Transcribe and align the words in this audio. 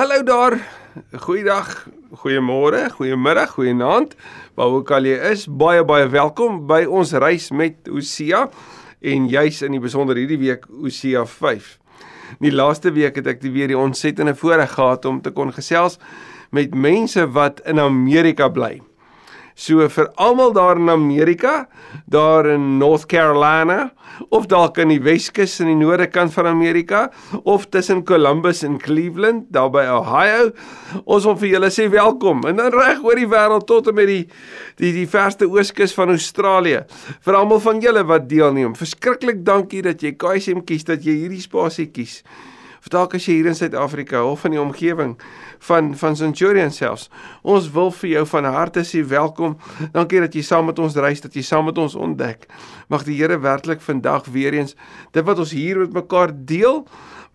Hallo 0.00 0.22
daar. 0.22 0.54
Goeiedag, 1.12 1.88
goeiemôre, 2.22 2.86
goeiemiddag, 2.90 3.50
goeienaand. 3.50 4.14
Waar 4.56 4.72
ook 4.72 4.90
al 4.96 5.04
jy 5.04 5.18
is, 5.28 5.42
baie 5.44 5.82
baie 5.84 6.06
welkom 6.08 6.62
by 6.70 6.86
ons 6.88 7.12
reis 7.20 7.50
met 7.52 7.84
Hosea 7.84 8.46
en 9.12 9.26
juis 9.28 9.60
in 9.66 9.76
die 9.76 9.82
besonder 9.84 10.16
hierdie 10.16 10.40
week 10.40 10.64
Hosea 10.72 11.26
5. 11.28 11.68
Die 12.40 12.54
laaste 12.54 12.94
week 12.96 13.20
het 13.20 13.28
ek 13.28 13.44
weer 13.44 13.68
die 13.68 13.76
ontsettende 13.76 14.32
voorreg 14.32 14.72
gehad 14.72 15.04
om 15.04 15.20
te 15.20 15.36
kon 15.36 15.52
gesels 15.52 16.00
met 16.48 16.72
mense 16.72 17.26
wat 17.36 17.60
in 17.68 17.84
Amerika 17.84 18.48
bly. 18.48 18.78
So 19.54 19.86
vir 19.88 20.10
almal 20.16 20.52
daar 20.54 20.78
in 20.78 20.90
Amerika, 20.90 21.68
daar 22.06 22.46
in 22.46 22.78
North 22.78 23.06
Carolina 23.10 23.90
of 24.28 24.46
dalk 24.50 24.78
in 24.78 24.92
die 24.92 25.00
Weskus 25.02 25.58
in 25.62 25.70
die 25.70 25.78
noorde 25.78 26.06
kant 26.10 26.32
van 26.34 26.46
Amerika 26.50 27.08
of 27.42 27.66
tussen 27.72 28.04
Columbus 28.04 28.62
en 28.66 28.78
Cleveland 28.78 29.48
daar 29.52 29.70
by 29.72 29.86
Ohio, 29.90 30.50
ons 31.04 31.24
wil 31.28 31.38
vir 31.40 31.54
julle 31.54 31.70
sê 31.72 31.88
welkom. 31.92 32.44
En 32.48 32.60
dan 32.60 32.74
reg 32.74 33.02
oor 33.04 33.18
die 33.18 33.28
wêreld 33.30 33.66
tot 33.70 33.90
en 33.90 33.98
met 33.98 34.10
die 34.10 34.22
die 34.80 34.92
die 34.96 35.08
verste 35.08 35.48
ooskus 35.48 35.94
van 35.96 36.12
Australië. 36.14 36.84
Vir 37.24 37.36
almal 37.36 37.60
van 37.64 37.82
julle 37.82 38.04
wat 38.08 38.28
deelneem, 38.30 38.76
verskriklik 38.78 39.44
dankie 39.44 39.82
dat 39.84 40.02
jy 40.02 40.14
KSM 40.16 40.64
kies, 40.68 40.86
dat 40.88 41.04
jy 41.04 41.16
hierdie 41.24 41.42
spasie 41.42 41.90
kies. 41.92 42.20
Of 42.80 42.88
dalk 42.88 43.14
as 43.18 43.26
jy 43.28 43.34
hier 43.36 43.50
in 43.50 43.56
Suid-Afrika 43.56 44.22
of 44.24 44.46
in 44.48 44.54
die 44.56 44.60
omgewing 44.60 45.18
van 45.68 45.92
van 45.96 46.16
Centurion 46.16 46.70
selfs. 46.70 47.08
Ons 47.42 47.70
wil 47.74 47.92
vir 48.00 48.10
jou 48.14 48.24
van 48.32 48.48
harte 48.48 48.84
sê 48.86 49.02
welkom. 49.06 49.56
Dankie 49.92 50.20
dat 50.20 50.34
jy 50.34 50.42
saam 50.46 50.70
met 50.70 50.78
ons 50.78 50.96
reis, 50.96 51.20
dat 51.20 51.36
jy 51.36 51.44
saam 51.46 51.68
met 51.68 51.78
ons 51.78 51.94
ontdek. 51.94 52.48
Mag 52.88 53.04
die 53.04 53.18
Here 53.20 53.38
werklik 53.40 53.80
vandag 53.84 54.30
weer 54.32 54.56
eens 54.56 54.76
dit 55.12 55.24
wat 55.24 55.38
ons 55.38 55.52
hier 55.52 55.78
met 55.84 55.92
mekaar 55.92 56.32
deel, 56.34 56.84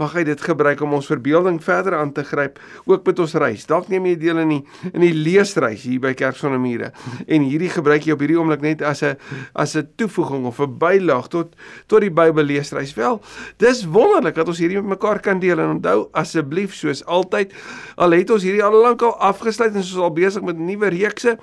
mag 0.01 0.13
hy 0.17 0.25
dit 0.27 0.41
gebruik 0.41 0.81
om 0.83 0.95
ons 0.97 1.07
verbeelding 1.07 1.61
verder 1.63 1.95
aan 1.95 2.11
te 2.15 2.23
gryp 2.27 2.59
ook 2.85 3.05
met 3.07 3.19
ons 3.23 3.35
reis. 3.39 3.65
Dalk 3.69 3.87
neem 3.91 4.09
jy 4.09 4.15
deel 4.19 4.41
in 4.43 4.51
die 4.51 4.61
in 4.91 5.03
die 5.03 5.13
leesreis 5.15 5.85
hier 5.87 6.01
by 6.03 6.13
Kerk 6.17 6.35
sonder 6.39 6.59
mure 6.59 6.91
en 7.25 7.45
hierdie 7.47 7.71
gebruik 7.71 8.07
jy 8.07 8.15
op 8.15 8.23
hierdie 8.23 8.37
oomblik 8.39 8.63
net 8.65 8.83
as 8.83 9.03
'n 9.03 9.15
as 9.53 9.75
'n 9.75 9.87
toevoeging 9.95 10.45
of 10.45 10.59
'n 10.59 10.77
bylaag 10.77 11.27
tot 11.29 11.55
tot 11.87 12.01
die 12.01 12.11
Bybel 12.11 12.43
leesreis. 12.43 12.93
Wel, 12.95 13.21
dis 13.57 13.85
wonderlik 13.85 14.35
dat 14.35 14.47
ons 14.47 14.59
hierdie 14.59 14.81
met 14.81 14.99
mekaar 14.99 15.19
kan 15.19 15.39
deel 15.39 15.59
en 15.59 15.79
onthou 15.79 16.09
asseblief 16.11 16.73
soos 16.73 17.05
altyd 17.05 17.53
al 17.95 18.11
het 18.11 18.29
ons 18.29 18.43
hierdie 18.43 18.63
al 18.63 18.73
lank 18.73 19.01
al 19.01 19.17
afgesluit 19.19 19.73
en 19.73 19.79
is 19.79 19.95
al 19.95 20.11
besig 20.11 20.41
met 20.41 20.57
nuwe 20.57 20.87
reekse 20.89 21.37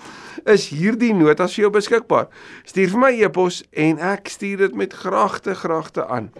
is 0.44 0.68
hierdie 0.68 1.14
notas 1.14 1.54
vir 1.54 1.62
jou 1.62 1.70
beskikbaar. 1.70 2.28
Stuur 2.64 2.88
vir 2.88 2.98
my 2.98 3.12
e-pos 3.22 3.62
en 3.72 3.98
ek 3.98 4.28
stuur 4.28 4.56
dit 4.56 4.74
met 4.74 4.92
graagte 4.92 5.54
graagte 5.54 6.06
aan. 6.06 6.30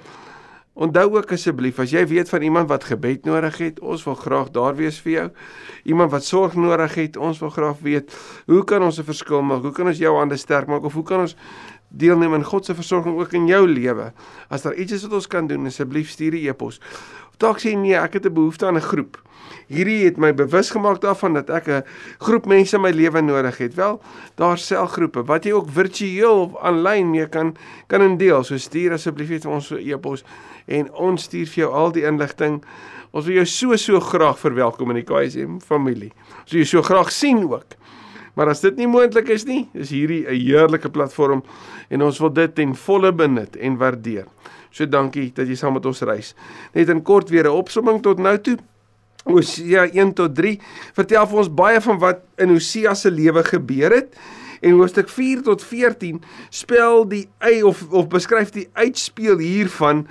Onthou 0.72 1.18
ook 1.18 1.32
asseblief 1.36 1.76
as 1.82 1.90
jy 1.92 2.00
weet 2.08 2.30
van 2.32 2.42
iemand 2.42 2.70
wat 2.70 2.86
gebed 2.88 3.26
nodig 3.28 3.58
het, 3.60 3.80
ons 3.84 4.04
wil 4.08 4.14
graag 4.16 4.48
daar 4.54 4.72
wees 4.78 5.02
vir 5.04 5.12
jou. 5.12 5.26
Iemand 5.84 6.10
wat 6.14 6.24
sorg 6.24 6.54
nodig 6.56 6.94
het, 6.96 7.18
ons 7.20 7.42
wil 7.44 7.52
graag 7.52 7.82
weet 7.84 8.14
hoe 8.48 8.62
kan 8.64 8.82
ons 8.82 8.98
'n 8.98 9.04
verskil 9.04 9.42
maak? 9.42 9.62
Hoe 9.62 9.72
kan 9.72 9.86
ons 9.86 9.98
jou 9.98 10.16
hande 10.16 10.36
sterk 10.36 10.66
maak 10.66 10.84
of 10.84 10.94
hoe 10.94 11.04
kan 11.04 11.20
ons 11.20 11.36
deelneem 11.88 12.34
aan 12.34 12.44
God 12.44 12.64
se 12.64 12.74
versorging 12.74 13.20
ook 13.20 13.32
in 13.32 13.46
jou 13.46 13.68
lewe? 13.68 14.12
As 14.48 14.62
daar 14.62 14.74
iets 14.74 14.92
is 14.92 15.02
wat 15.02 15.12
ons 15.12 15.26
kan 15.26 15.46
doen, 15.46 15.66
asseblief 15.66 16.08
stuur 16.08 16.32
'n 16.32 16.48
e-pos. 16.48 16.80
Of 17.28 17.36
dalk 17.36 17.58
sê 17.60 17.76
nee, 17.76 17.94
ek 17.94 18.12
het 18.12 18.26
'n 18.26 18.32
behoefte 18.32 18.66
aan 18.66 18.76
'n 18.76 18.80
groep. 18.80 19.20
Hierdie 19.68 20.04
het 20.04 20.16
my 20.16 20.34
bewus 20.34 20.70
gemaak 20.70 21.00
daarvan 21.00 21.34
dat 21.34 21.50
ek 21.50 21.68
'n 21.68 21.84
groep 22.18 22.46
mense 22.46 22.76
in 22.76 22.82
my 22.82 22.90
lewe 22.90 23.20
nodig 23.20 23.58
het. 23.58 23.74
Wel, 23.74 24.00
daar 24.36 24.58
selgroepe 24.58 25.24
wat 25.24 25.44
jy 25.44 25.52
ook 25.52 25.70
virtueel 25.70 26.40
of 26.40 26.56
aanlyn 26.62 27.10
mee 27.10 27.28
kan 27.28 27.56
kan 27.86 28.02
indeel. 28.02 28.44
So 28.44 28.56
stuur 28.56 28.92
asseblief 28.92 29.42
vir 29.42 29.50
ons 29.50 29.66
so 29.66 29.76
e-pos 29.76 30.24
en 30.66 30.90
ons 30.92 31.22
stuur 31.22 31.46
vir 31.46 31.64
jou 31.64 31.70
al 31.72 31.92
die 31.92 32.06
inligting. 32.08 32.62
Ons 33.12 33.26
wil 33.26 33.42
jou 33.42 33.46
so 33.46 33.76
so 33.76 34.00
graag 34.00 34.38
verwelkom 34.38 34.90
in 34.90 35.02
die 35.02 35.06
KSM 35.08 35.58
familie. 35.60 36.12
Ons 36.42 36.52
wil 36.52 36.62
jou 36.64 36.70
so 36.76 36.82
graag 36.82 37.12
sien 37.12 37.44
ook. 37.44 37.76
Maar 38.34 38.48
as 38.48 38.62
dit 38.64 38.76
nie 38.76 38.88
moontlik 38.88 39.28
is 39.28 39.44
nie, 39.44 39.68
is 39.74 39.90
hierdie 39.92 40.24
'n 40.26 40.40
heerlike 40.40 40.88
platform 40.88 41.42
en 41.90 42.02
ons 42.02 42.18
wil 42.18 42.32
dit 42.32 42.54
ten 42.54 42.74
volle 42.74 43.12
benut 43.12 43.56
en 43.56 43.76
waardeer. 43.76 44.26
So 44.70 44.86
dankie 44.86 45.32
dat 45.34 45.48
jy 45.48 45.54
saam 45.54 45.74
met 45.74 45.86
ons 45.86 46.00
reis. 46.00 46.34
Net 46.72 46.88
in 46.88 47.02
kort 47.02 47.28
weer 47.28 47.44
'n 47.44 47.56
opsomming 47.56 48.02
tot 48.02 48.18
nou 48.18 48.38
toe. 48.38 48.58
Hosea 49.24 49.86
1 49.92 50.12
tot 50.14 50.34
3 50.34 50.58
vertel 50.96 51.26
vir 51.26 51.38
ons 51.38 51.54
baie 51.54 51.80
van 51.80 51.98
wat 51.98 52.24
in 52.38 52.48
Hosea 52.48 52.94
se 52.94 53.10
lewe 53.10 53.44
gebeur 53.44 53.94
het 53.94 54.16
en 54.62 54.78
hoofstuk 54.78 55.08
4 55.08 55.42
tot 55.42 55.62
14 55.62 56.22
spel 56.50 57.08
die 57.08 57.28
of 57.62 57.82
of 57.90 58.08
beskryf 58.08 58.50
die 58.50 58.68
uitspeel 58.72 59.38
hiervan 59.38 60.06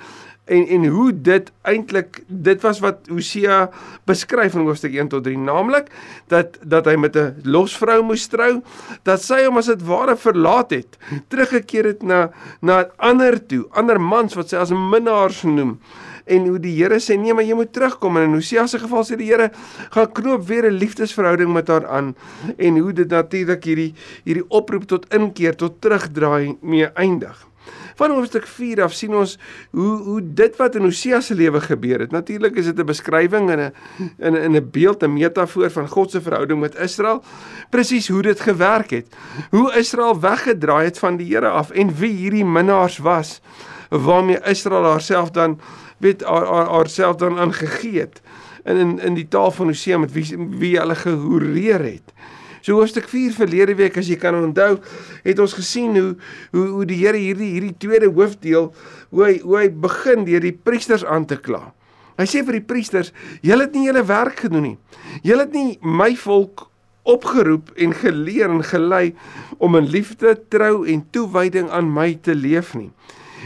en 0.52 0.68
en 0.68 0.86
hoe 0.92 1.10
dit 1.16 1.52
eintlik 1.68 2.22
dit 2.28 2.62
was 2.66 2.80
wat 2.84 3.08
Hosea 3.10 3.70
beskryf 4.10 4.56
in 4.58 4.68
hoofstuk 4.68 4.96
1 4.98 5.12
tot 5.14 5.24
3 5.24 5.40
naamlik 5.40 5.88
dat 6.34 6.60
dat 6.62 6.90
hy 6.90 6.96
met 7.00 7.16
'n 7.16 7.42
losvrou 7.44 8.02
moes 8.04 8.28
trou 8.28 8.62
dat 9.08 9.24
sy 9.24 9.44
hom 9.46 9.58
as 9.58 9.72
dit 9.72 9.84
ware 9.88 10.16
verlaat 10.18 10.72
het 10.76 10.98
teruggekeer 11.28 11.86
het 11.86 12.04
na 12.04 12.30
na 12.62 12.86
ander 12.98 13.40
toe 13.46 13.66
ander 13.72 14.02
mans 14.02 14.36
wat 14.36 14.50
sy 14.50 14.58
as 14.58 14.72
minnaars 14.72 15.44
noem. 15.44 15.80
En 16.26 16.48
hoe 16.48 16.60
die 16.60 16.76
Here 16.78 17.00
sê 17.00 17.18
nee 17.18 17.34
maar 17.34 17.44
jy 17.44 17.56
moet 17.56 17.74
terugkom. 17.74 18.18
En 18.18 18.24
in 18.24 18.34
Hosea 18.34 18.68
se 18.68 18.80
geval 18.80 19.04
sê 19.04 19.18
die 19.18 19.32
Here 19.32 19.52
gaan 19.90 20.12
knoop 20.12 20.48
weer 20.48 20.66
'n 20.70 20.78
liefdesverhouding 20.78 21.54
met 21.54 21.68
haar 21.68 21.88
aan. 21.88 22.16
En 22.58 22.78
hoe 22.78 22.94
dit 22.94 23.10
natuurlik 23.10 23.64
hierdie 23.64 23.94
hierdie 24.24 24.50
oproep 24.50 24.84
tot 24.84 25.14
inkeer 25.14 25.56
tot 25.56 25.82
terugdraai 25.82 26.58
mee 26.62 26.86
eindig 26.94 27.51
Van 27.96 28.12
hoofstuk 28.12 28.48
4 28.48 28.82
af 28.84 28.94
sien 28.94 29.14
ons 29.16 29.38
hoe 29.72 29.98
hoe 30.02 30.22
dit 30.34 30.56
wat 30.58 30.76
in 30.76 30.82
Hosea 30.82 31.20
se 31.22 31.36
lewe 31.36 31.62
gebeur 31.62 32.00
het. 32.00 32.12
Natuurlik 32.12 32.56
is 32.56 32.66
dit 32.66 32.80
'n 32.80 32.86
beskrywing 32.86 33.50
en 33.50 33.60
'n 33.60 33.74
in 34.18 34.34
'n 34.34 34.56
'n 34.56 34.70
beeld, 34.72 35.04
'n 35.04 35.14
metafoor 35.14 35.72
van 35.72 35.88
God 35.88 36.12
se 36.12 36.22
verhouding 36.22 36.60
met 36.60 36.76
Israel. 36.76 37.24
Presies 37.70 38.08
hoe 38.08 38.22
dit 38.22 38.40
gewerk 38.40 38.90
het. 38.90 39.16
Hoe 39.50 39.74
Israel 39.76 40.20
weggedraai 40.20 40.86
het 40.86 41.00
van 41.00 41.18
die 41.18 41.36
Here 41.36 41.50
af 41.50 41.70
en 41.72 41.96
wie 41.96 42.14
hierdie 42.14 42.46
minnaars 42.46 42.98
was 42.98 43.42
waarmee 43.90 44.40
Israel 44.44 44.84
haarself 44.84 45.32
dan 45.32 45.60
weet 45.98 46.24
haarself 46.24 47.16
dan 47.16 47.40
aangegee 47.40 48.00
het. 48.00 48.22
In 48.64 48.78
in 48.78 49.00
in 49.00 49.14
die 49.14 49.28
taal 49.28 49.52
van 49.52 49.66
Hosea 49.66 49.98
met 49.98 50.12
wie 50.12 50.38
wie 50.50 50.78
hulle 50.78 50.96
gehoreer 50.96 51.84
het. 51.84 52.14
So 52.62 52.78
hoofstuk 52.78 53.10
4 53.10 53.34
verlede 53.34 53.76
week 53.76 53.98
as 53.98 54.10
jy 54.10 54.18
kan 54.22 54.38
onthou, 54.38 54.78
het 55.26 55.40
ons 55.42 55.54
gesien 55.58 55.96
hoe 55.98 56.16
hoe 56.54 56.68
hoe 56.78 56.86
die 56.86 57.00
Here 57.02 57.18
hierdie 57.18 57.54
hierdie 57.56 57.76
tweede 57.82 58.10
hoofdeel 58.14 58.72
hoe 59.10 59.24
hy 59.26 59.38
hoe 59.42 59.58
hy 59.58 59.70
begin 59.70 60.26
deur 60.26 60.44
die 60.44 60.54
priesters 60.54 61.06
aan 61.06 61.26
te 61.26 61.40
kla. 61.42 61.72
Hy 62.20 62.28
sê 62.30 62.44
vir 62.46 62.60
die 62.60 62.68
priesters, 62.68 63.10
julle 63.42 63.66
het 63.66 63.74
nie 63.74 63.88
julle 63.88 64.04
werk 64.06 64.44
gedoen 64.46 64.68
nie. 64.68 64.78
Julle 65.26 65.48
het 65.48 65.56
nie 65.56 65.80
my 65.82 66.12
volk 66.22 66.68
opgeroep 67.10 67.72
en 67.82 67.96
geleer 67.98 68.52
en 68.52 68.62
gelei 68.62 69.16
om 69.58 69.76
in 69.80 69.90
liefde, 69.90 70.36
trou 70.54 70.86
en 70.86 71.02
toewyding 71.10 71.72
aan 71.74 71.90
my 71.90 72.14
te 72.22 72.36
leef 72.38 72.76
nie. 72.78 72.92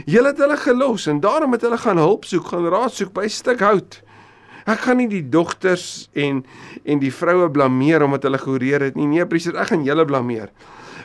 Julle 0.03 0.33
het 0.33 0.41
hulle 0.43 0.57
gelos 0.59 1.07
en 1.07 1.21
daarom 1.23 1.55
het 1.55 1.63
hulle 1.63 1.79
gaan 1.79 2.01
hulp 2.01 2.25
soek, 2.27 2.49
gaan 2.51 2.67
raad 2.67 2.91
soek 2.91 3.13
by 3.15 3.23
'n 3.23 3.29
stuk 3.31 3.63
hout. 3.63 4.01
Ek 4.65 4.81
gaan 4.81 4.97
nie 4.97 5.09
die 5.09 5.23
dogters 5.29 6.07
en 6.17 6.41
en 6.85 7.01
die 7.01 7.13
vroue 7.13 7.49
blameer 7.53 8.03
omdat 8.05 8.25
hulle 8.25 8.41
gehoreer 8.41 8.87
het 8.87 8.97
nie. 8.97 9.05
Nee, 9.09 9.25
priester, 9.29 9.57
ek 9.61 9.71
gaan 9.73 9.85
julle 9.85 10.05
blameer. 10.09 10.49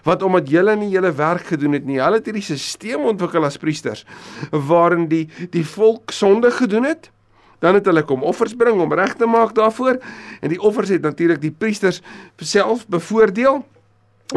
Want 0.04 0.22
omdat 0.24 0.48
julle 0.48 0.76
nie 0.80 0.88
julle 0.94 1.12
werk 1.12 1.52
gedoen 1.52 1.76
het 1.76 1.84
nie. 1.84 2.00
Hulle 2.00 2.20
het 2.20 2.28
hierdie 2.28 2.44
stelsel 2.44 3.04
ontwikkel 3.12 3.44
as 3.44 3.60
priesters 3.60 4.06
waarin 4.50 5.08
die 5.12 5.26
die 5.52 5.64
volk 5.76 6.14
sonde 6.16 6.52
gedoen 6.56 6.88
het. 6.88 7.10
Dan 7.60 7.76
het 7.76 7.84
hulle 7.84 8.02
kom 8.08 8.24
offers 8.24 8.56
bring 8.56 8.80
om 8.80 8.92
reg 8.96 9.12
te 9.20 9.28
maak 9.28 9.52
daarvoor 9.54 10.00
en 10.40 10.48
die 10.48 10.60
offers 10.60 10.88
het 10.88 11.04
natuurlik 11.04 11.42
die 11.42 11.52
priesters 11.52 12.00
self 12.40 12.86
bevoordeel 12.88 13.60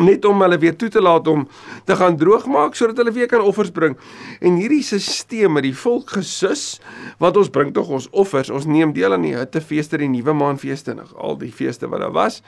net 0.02 0.26
om 0.26 0.42
hulle 0.42 0.58
weer 0.58 0.76
toe 0.76 0.90
te 0.90 1.02
laat 1.02 1.28
om 1.28 1.46
te 1.86 1.96
gaan 1.96 2.18
droogmaak 2.18 2.76
sodat 2.76 2.98
hulle 2.98 3.14
weer 3.14 3.28
kan 3.30 3.42
offers 3.42 3.72
bring. 3.72 3.98
En 4.42 4.58
hierdie 4.58 4.82
stelsel 4.84 5.52
met 5.54 5.68
die 5.68 5.76
volk 5.78 6.16
gesus 6.18 6.80
wat 7.22 7.38
ons 7.38 7.52
bring 7.54 7.74
tog 7.74 7.90
ons 7.94 8.10
offers, 8.12 8.50
ons 8.50 8.66
neem 8.66 8.94
deel 8.94 9.14
aan 9.14 9.26
die 9.26 9.36
hittefeeste, 9.38 10.00
die 10.02 10.10
nuwe 10.10 10.34
maanfeeste 10.34 10.96
en 10.96 11.04
al 11.18 11.38
die 11.38 11.52
feeste 11.54 11.90
wat 11.90 12.02
daar 12.06 12.16
was. 12.16 12.42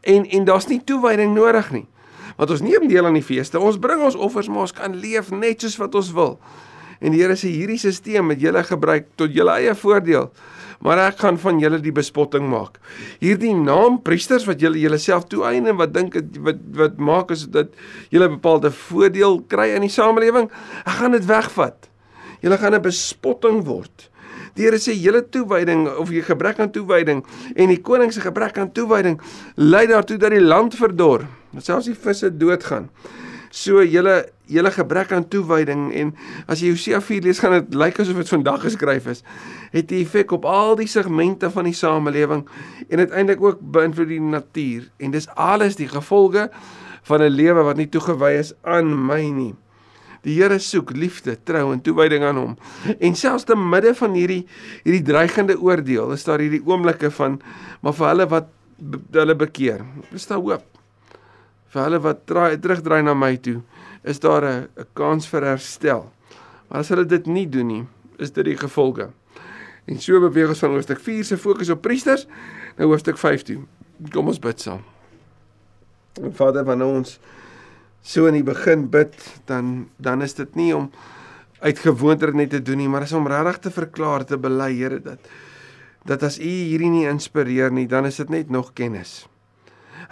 En 0.00 0.26
en 0.26 0.44
daar's 0.48 0.68
nie 0.70 0.80
toewyding 0.84 1.34
nodig 1.34 1.70
nie. 1.72 1.86
Want 2.36 2.50
ons 2.50 2.64
neem 2.64 2.88
deel 2.88 3.06
aan 3.06 3.18
die 3.18 3.26
feeste, 3.26 3.60
ons 3.60 3.78
bring 3.78 4.02
ons 4.02 4.16
offers, 4.16 4.48
maar 4.48 4.66
ons 4.66 4.72
kan 4.72 4.94
leef 4.96 5.30
net 5.30 5.60
soos 5.60 5.76
wat 5.76 5.94
ons 5.94 6.12
wil. 6.16 6.38
En 7.02 7.12
die 7.12 7.20
Here 7.20 7.36
sê 7.36 7.50
hierdie 7.50 7.78
stelsel 7.78 8.24
met 8.24 8.40
julle 8.40 8.62
gebruik 8.64 9.10
tot 9.20 9.34
julle 9.34 9.54
eie 9.58 9.74
voordeel 9.74 10.30
maar 10.82 10.98
ek 11.06 11.22
gaan 11.22 11.38
van 11.38 11.60
julle 11.62 11.78
die 11.82 11.94
bespotting 11.94 12.48
maak. 12.50 12.78
Hierdie 13.22 13.54
naam 13.54 14.00
priesters 14.02 14.46
wat 14.48 14.62
julle 14.62 14.80
julleself 14.82 15.28
toeëien 15.30 15.70
en 15.70 15.78
wat 15.78 15.94
dink 15.94 16.18
wat 16.42 16.62
wat 16.78 16.98
maak 16.98 17.30
is 17.34 17.46
dat 17.54 17.70
julle 18.10 18.28
bepaalde 18.34 18.72
voordeel 18.74 19.40
kry 19.48 19.70
in 19.76 19.86
die 19.86 19.92
samelewing, 19.92 20.50
ek 20.84 20.98
gaan 21.00 21.14
dit 21.14 21.28
wegvat. 21.28 21.88
Julle 22.42 22.58
gaan 22.58 22.74
'n 22.74 22.82
bespotting 22.82 23.62
word. 23.64 24.10
Die 24.54 24.64
Here 24.64 24.76
sê 24.76 24.92
julle 24.92 25.22
toewyding 25.22 25.86
of 25.96 26.10
jy 26.10 26.20
gebrek 26.22 26.58
aan 26.60 26.72
toewyding 26.72 27.24
en 27.56 27.68
die 27.68 27.80
koning 27.80 28.12
se 28.12 28.20
gebrek 28.20 28.58
aan 28.58 28.72
toewyding 28.72 29.20
lei 29.56 29.86
daartoe 29.86 30.18
dat 30.18 30.30
die 30.30 30.44
land 30.44 30.74
verdor, 30.74 31.24
dat 31.52 31.64
selfs 31.64 31.86
die 31.86 31.94
visse 31.94 32.28
doodgaan. 32.36 32.90
So 33.52 33.82
julle 33.84 34.32
julle 34.48 34.70
gebrek 34.72 35.12
aan 35.12 35.26
toewyding 35.28 35.90
en 35.96 36.12
as 36.50 36.62
jy 36.64 36.70
Hosea 36.72 37.00
4 37.04 37.24
lees 37.26 37.40
gaan 37.40 37.58
dit 37.58 37.74
lyk 37.76 37.98
asof 38.00 38.16
dit 38.16 38.30
vandag 38.32 38.62
geskryf 38.64 39.06
is, 39.12 39.20
het 39.72 39.92
'n 39.92 40.00
effek 40.00 40.32
op 40.32 40.44
al 40.44 40.76
die 40.76 40.88
segmente 40.88 41.50
van 41.50 41.64
die 41.64 41.76
samelewing 41.76 42.48
en 42.88 42.98
uiteindelik 42.98 43.42
ook 43.42 43.58
beïnvloed 43.60 44.08
die 44.08 44.20
natuur 44.20 44.88
en 44.98 45.10
dis 45.10 45.28
alles 45.28 45.76
die 45.76 45.88
gevolge 45.88 46.50
van 47.02 47.20
'n 47.20 47.28
lewe 47.28 47.62
wat 47.62 47.76
nie 47.76 47.88
toegewy 47.88 48.32
is 48.38 48.54
aan 48.62 49.06
my 49.06 49.30
nie. 49.30 49.54
Die 50.22 50.40
Here 50.40 50.58
soek 50.58 50.90
liefde, 50.96 51.36
trou 51.44 51.72
en 51.72 51.80
toewyding 51.80 52.24
aan 52.24 52.36
hom. 52.36 52.56
En 52.98 53.14
selfs 53.14 53.44
te 53.44 53.56
midde 53.56 53.94
van 53.94 54.12
hierdie 54.14 54.46
hierdie 54.84 55.02
dreigende 55.02 55.60
oordeel, 55.60 56.12
is 56.12 56.24
daar 56.24 56.38
hierdie 56.38 56.62
oomblikke 56.64 57.10
van 57.10 57.40
maar 57.80 57.92
vir 57.92 58.06
hulle 58.06 58.26
wat 58.26 58.46
hulle 59.10 59.34
bekeer. 59.34 59.84
Is 60.12 60.26
daar 60.26 60.38
hoop? 60.38 60.81
Vir 61.72 61.86
hulle 61.86 62.02
wat 62.04 62.26
draai 62.28 62.58
terugdraai 62.60 63.02
na 63.02 63.14
my 63.16 63.36
toe, 63.40 63.62
is 64.04 64.20
daar 64.20 64.44
'n 64.44 64.68
'n 64.76 64.86
kans 64.94 65.26
vir 65.26 65.42
herstel. 65.42 66.12
Maar 66.68 66.80
as 66.80 66.88
hulle 66.88 67.04
dit 67.04 67.26
nie 67.26 67.48
doen 67.48 67.66
nie, 67.66 67.86
is 68.18 68.30
dit 68.30 68.44
die 68.44 68.56
gevolge. 68.56 69.10
En 69.86 70.00
so 70.00 70.20
beweeg 70.20 70.48
ons 70.48 70.58
van 70.58 70.70
hoofstuk 70.70 71.00
4 71.00 71.24
se 71.24 71.36
fokus 71.36 71.70
op 71.70 71.82
priesters 71.82 72.26
na 72.76 72.84
hoofstuk 72.84 73.18
15. 73.18 73.66
Kom 74.10 74.26
ons 74.26 74.38
bid 74.38 74.60
saam. 74.60 74.82
Vader 76.32 76.64
van 76.64 76.82
ons 76.82 77.18
so 78.02 78.26
in 78.26 78.34
die 78.34 78.46
begin 78.46 78.88
bid, 78.90 79.14
dan 79.46 79.88
dan 79.96 80.22
is 80.22 80.34
dit 80.34 80.54
nie 80.54 80.74
om 80.76 80.90
uit 81.62 81.78
gewoonte 81.78 82.32
net 82.34 82.50
te 82.50 82.62
doen 82.62 82.76
nie, 82.76 82.88
maar 82.88 83.02
is 83.02 83.12
om 83.12 83.26
regtig 83.26 83.58
te 83.58 83.70
verklaar 83.70 84.24
te 84.24 84.38
bely, 84.38 84.72
Here, 84.74 85.00
dat 85.00 85.18
dat 86.04 86.22
as 86.22 86.38
U 86.38 86.48
hierdie 86.48 86.90
nie 86.90 87.06
inspireer 87.06 87.70
nie, 87.70 87.86
dan 87.86 88.06
is 88.06 88.16
dit 88.16 88.28
net 88.28 88.50
nog 88.50 88.72
kennis. 88.74 89.28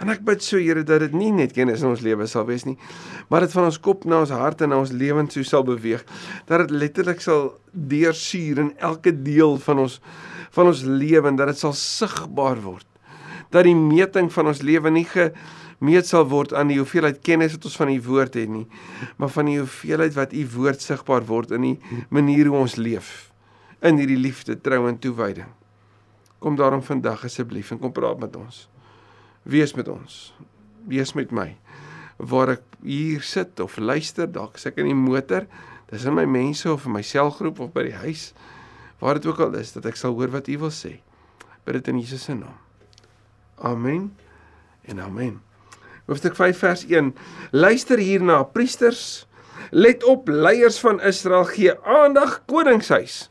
En 0.01 0.09
ek 0.09 0.23
bid 0.25 0.41
so 0.41 0.57
Here 0.57 0.81
dat 0.87 1.03
dit 1.03 1.13
nie 1.13 1.29
net 1.35 1.53
kennis 1.53 1.83
in 1.85 1.91
ons 1.91 2.01
lewe 2.01 2.25
sal 2.29 2.47
wees 2.47 2.65
nie, 2.65 2.77
maar 3.29 3.45
dit 3.45 3.53
van 3.53 3.67
ons 3.69 3.77
kop 3.85 4.07
na 4.09 4.23
ons 4.23 4.33
hart 4.33 4.63
en 4.65 4.73
na 4.73 4.79
ons 4.81 4.93
lewens 4.97 5.35
so 5.37 5.45
sal 5.45 5.65
beweeg, 5.67 6.01
dat 6.49 6.65
dit 6.65 6.73
letterlik 6.73 7.21
sal 7.21 7.51
deursuur 7.71 8.63
in 8.65 8.71
elke 8.81 9.13
deel 9.13 9.59
van 9.61 9.85
ons 9.85 9.99
van 10.51 10.67
ons 10.67 10.81
lewe 10.83 11.29
en 11.29 11.37
dat 11.39 11.47
dit 11.47 11.61
sal 11.61 11.71
sigbaar 11.77 12.59
word. 12.59 12.83
Dat 13.55 13.63
die 13.63 13.77
meting 13.77 14.27
van 14.33 14.49
ons 14.51 14.59
lewe 14.67 14.91
nie 14.91 15.05
ge 15.07 15.29
meet 15.79 16.09
sal 16.09 16.25
word 16.27 16.51
aan 16.57 16.73
die 16.73 16.79
hoeveelheid 16.81 17.21
kennis 17.23 17.55
wat 17.55 17.69
ons 17.69 17.77
van 17.79 17.93
u 17.93 17.95
woord 18.03 18.35
het 18.35 18.51
nie, 18.51 18.65
maar 19.17 19.31
van 19.31 19.47
die 19.47 19.61
hoeveelheid 19.61 20.17
wat 20.17 20.35
u 20.35 20.43
woord 20.57 20.83
sigbaar 20.83 21.23
word 21.29 21.55
in 21.55 21.69
die 21.69 22.01
manier 22.09 22.51
hoe 22.51 22.59
ons 22.65 22.75
leef 22.75 23.31
in 23.81 23.97
hierdie 23.97 24.19
liefde, 24.19 24.57
trou 24.61 24.83
en 24.89 24.99
toewyding. 25.01 25.49
Kom 26.41 26.57
daarom 26.59 26.83
vandag 26.85 27.25
asseblief 27.25 27.71
en 27.73 27.79
kom 27.81 27.93
praat 27.95 28.19
met 28.21 28.35
ons. 28.37 28.65
Wees 29.43 29.73
met 29.73 29.87
ons. 29.87 30.33
Wees 30.87 31.13
met 31.17 31.31
my. 31.33 31.49
Waar 32.21 32.55
ek 32.57 32.65
hier 32.85 33.21
sit 33.25 33.59
of 33.63 33.77
luister, 33.81 34.29
dalk 34.29 34.59
as 34.59 34.67
ek 34.69 34.81
in 34.81 34.91
die 34.91 34.97
motor, 34.97 35.47
dis 35.91 36.05
in 36.05 36.15
my 36.17 36.25
mense 36.29 36.69
of 36.69 36.85
in 36.85 36.95
my 36.95 37.03
selgroep 37.05 37.59
of 37.59 37.71
by 37.73 37.87
die 37.89 37.97
huis, 38.03 38.31
waar 39.01 39.17
dit 39.17 39.25
ook 39.29 39.41
al 39.41 39.57
is, 39.57 39.73
dat 39.73 39.87
ek 39.89 39.97
sal 39.97 40.13
hoor 40.17 40.33
wat 40.33 40.49
u 40.49 40.57
wil 40.61 40.73
sê. 40.73 40.99
Bid 41.65 41.79
dit 41.79 41.89
in 41.93 42.01
Jesus 42.01 42.27
se 42.29 42.35
naam. 42.37 42.57
Amen. 43.61 44.11
En 44.89 45.01
amen. 45.01 45.41
Hoofstuk 46.09 46.35
5 46.35 46.57
vers 46.57 46.85
1. 46.89 47.13
Luister 47.51 48.01
hierna, 48.01 48.41
priesters, 48.43 49.25
let 49.69 50.03
op, 50.03 50.27
leiers 50.27 50.79
van 50.81 51.01
Israel, 51.01 51.45
gee 51.49 51.73
aandag 51.81 52.41
koningshuis. 52.49 53.30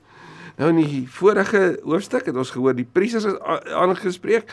Nou 0.60 0.68
in 0.74 0.80
die 0.82 1.04
vorige 1.08 1.78
hoofstuk 1.88 2.26
het 2.28 2.36
ons 2.36 2.50
gehoor 2.52 2.74
die 2.76 2.84
priesters 2.84 3.24
is 3.30 3.36
aangespreek. 3.72 4.50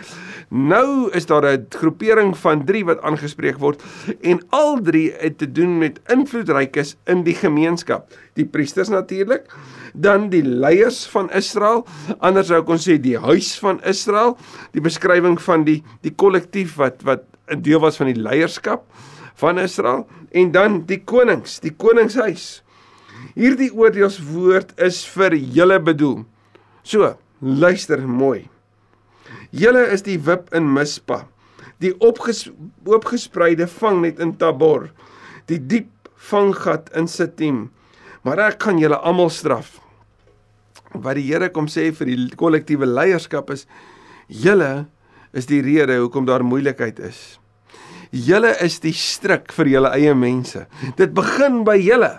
Nou 0.47 1.11
is 1.11 1.25
daar 1.27 1.43
'n 1.43 1.65
groepering 1.69 2.31
van 2.37 2.63
3 2.65 2.85
wat 2.85 3.01
aangespreek 3.01 3.57
word 3.59 3.83
en 4.21 4.39
al 4.49 4.79
3 4.81 5.11
het 5.19 5.37
te 5.37 5.51
doen 5.51 5.77
met 5.77 5.99
invloedrykes 6.07 6.95
in 7.05 7.23
die 7.23 7.35
gemeenskap. 7.35 8.13
Die 8.33 8.45
priesters 8.45 8.87
natuurlik, 8.87 9.51
dan 9.93 10.29
die 10.29 10.43
leiers 10.43 11.05
van 11.07 11.29
Israel, 11.31 11.85
anders 12.19 12.47
sou 12.47 12.63
kon 12.63 12.77
sê 12.77 12.99
die 12.99 13.17
huis 13.17 13.59
van 13.59 13.83
Israel, 13.83 14.37
die 14.71 14.81
beskrywing 14.81 15.41
van 15.41 15.63
die 15.63 15.83
die 16.01 16.15
kollektief 16.15 16.75
wat 16.75 17.03
wat 17.03 17.23
'n 17.51 17.61
deel 17.61 17.79
was 17.79 17.97
van 17.97 18.13
die 18.13 18.21
leierskap 18.21 18.83
van 19.35 19.59
Israel 19.59 20.07
en 20.31 20.51
dan 20.51 20.85
die 20.85 21.03
konings, 21.03 21.59
die 21.59 21.75
koningshuis. 21.75 22.63
Hierdie 23.37 23.71
oordeelswoord 23.73 24.75
is 24.81 25.03
vir 25.13 25.35
julle 25.37 25.79
bedoel. 25.83 26.23
So, 26.83 27.13
luister 27.41 28.01
mooi. 28.01 28.47
Julle 29.51 29.85
is 29.93 30.03
die 30.05 30.17
wip 30.19 30.49
in 30.55 30.67
Mispa, 30.73 31.25
die 31.83 31.93
opges, 32.03 32.47
opgespreide 32.87 33.67
vangnet 33.69 34.19
in 34.23 34.35
Tabor, 34.39 34.89
die 35.47 35.59
diep 35.59 35.91
vanggat 36.29 36.89
in 36.97 37.07
Sittim. 37.07 37.67
Maar 38.25 38.47
ek 38.49 38.61
kan 38.65 38.79
julle 38.81 38.97
almal 38.99 39.31
straf. 39.31 39.77
Wat 40.91 41.15
die 41.19 41.27
Here 41.27 41.51
kom 41.53 41.67
sê 41.71 41.89
vir 41.95 42.09
die 42.09 42.29
kollektiewe 42.39 42.87
leierskap 42.87 43.51
is 43.53 43.67
julle 44.27 44.87
is 45.37 45.47
die 45.47 45.61
rede 45.63 45.99
hoekom 46.01 46.25
daar 46.27 46.43
moeilikheid 46.43 46.99
is. 47.03 47.37
Julle 48.11 48.53
is 48.63 48.79
die 48.83 48.95
stryk 48.95 49.51
vir 49.55 49.69
julle 49.71 49.91
eie 49.95 50.15
mense. 50.15 50.65
Dit 50.99 51.13
begin 51.15 51.63
by 51.67 51.75
julle. 51.79 52.13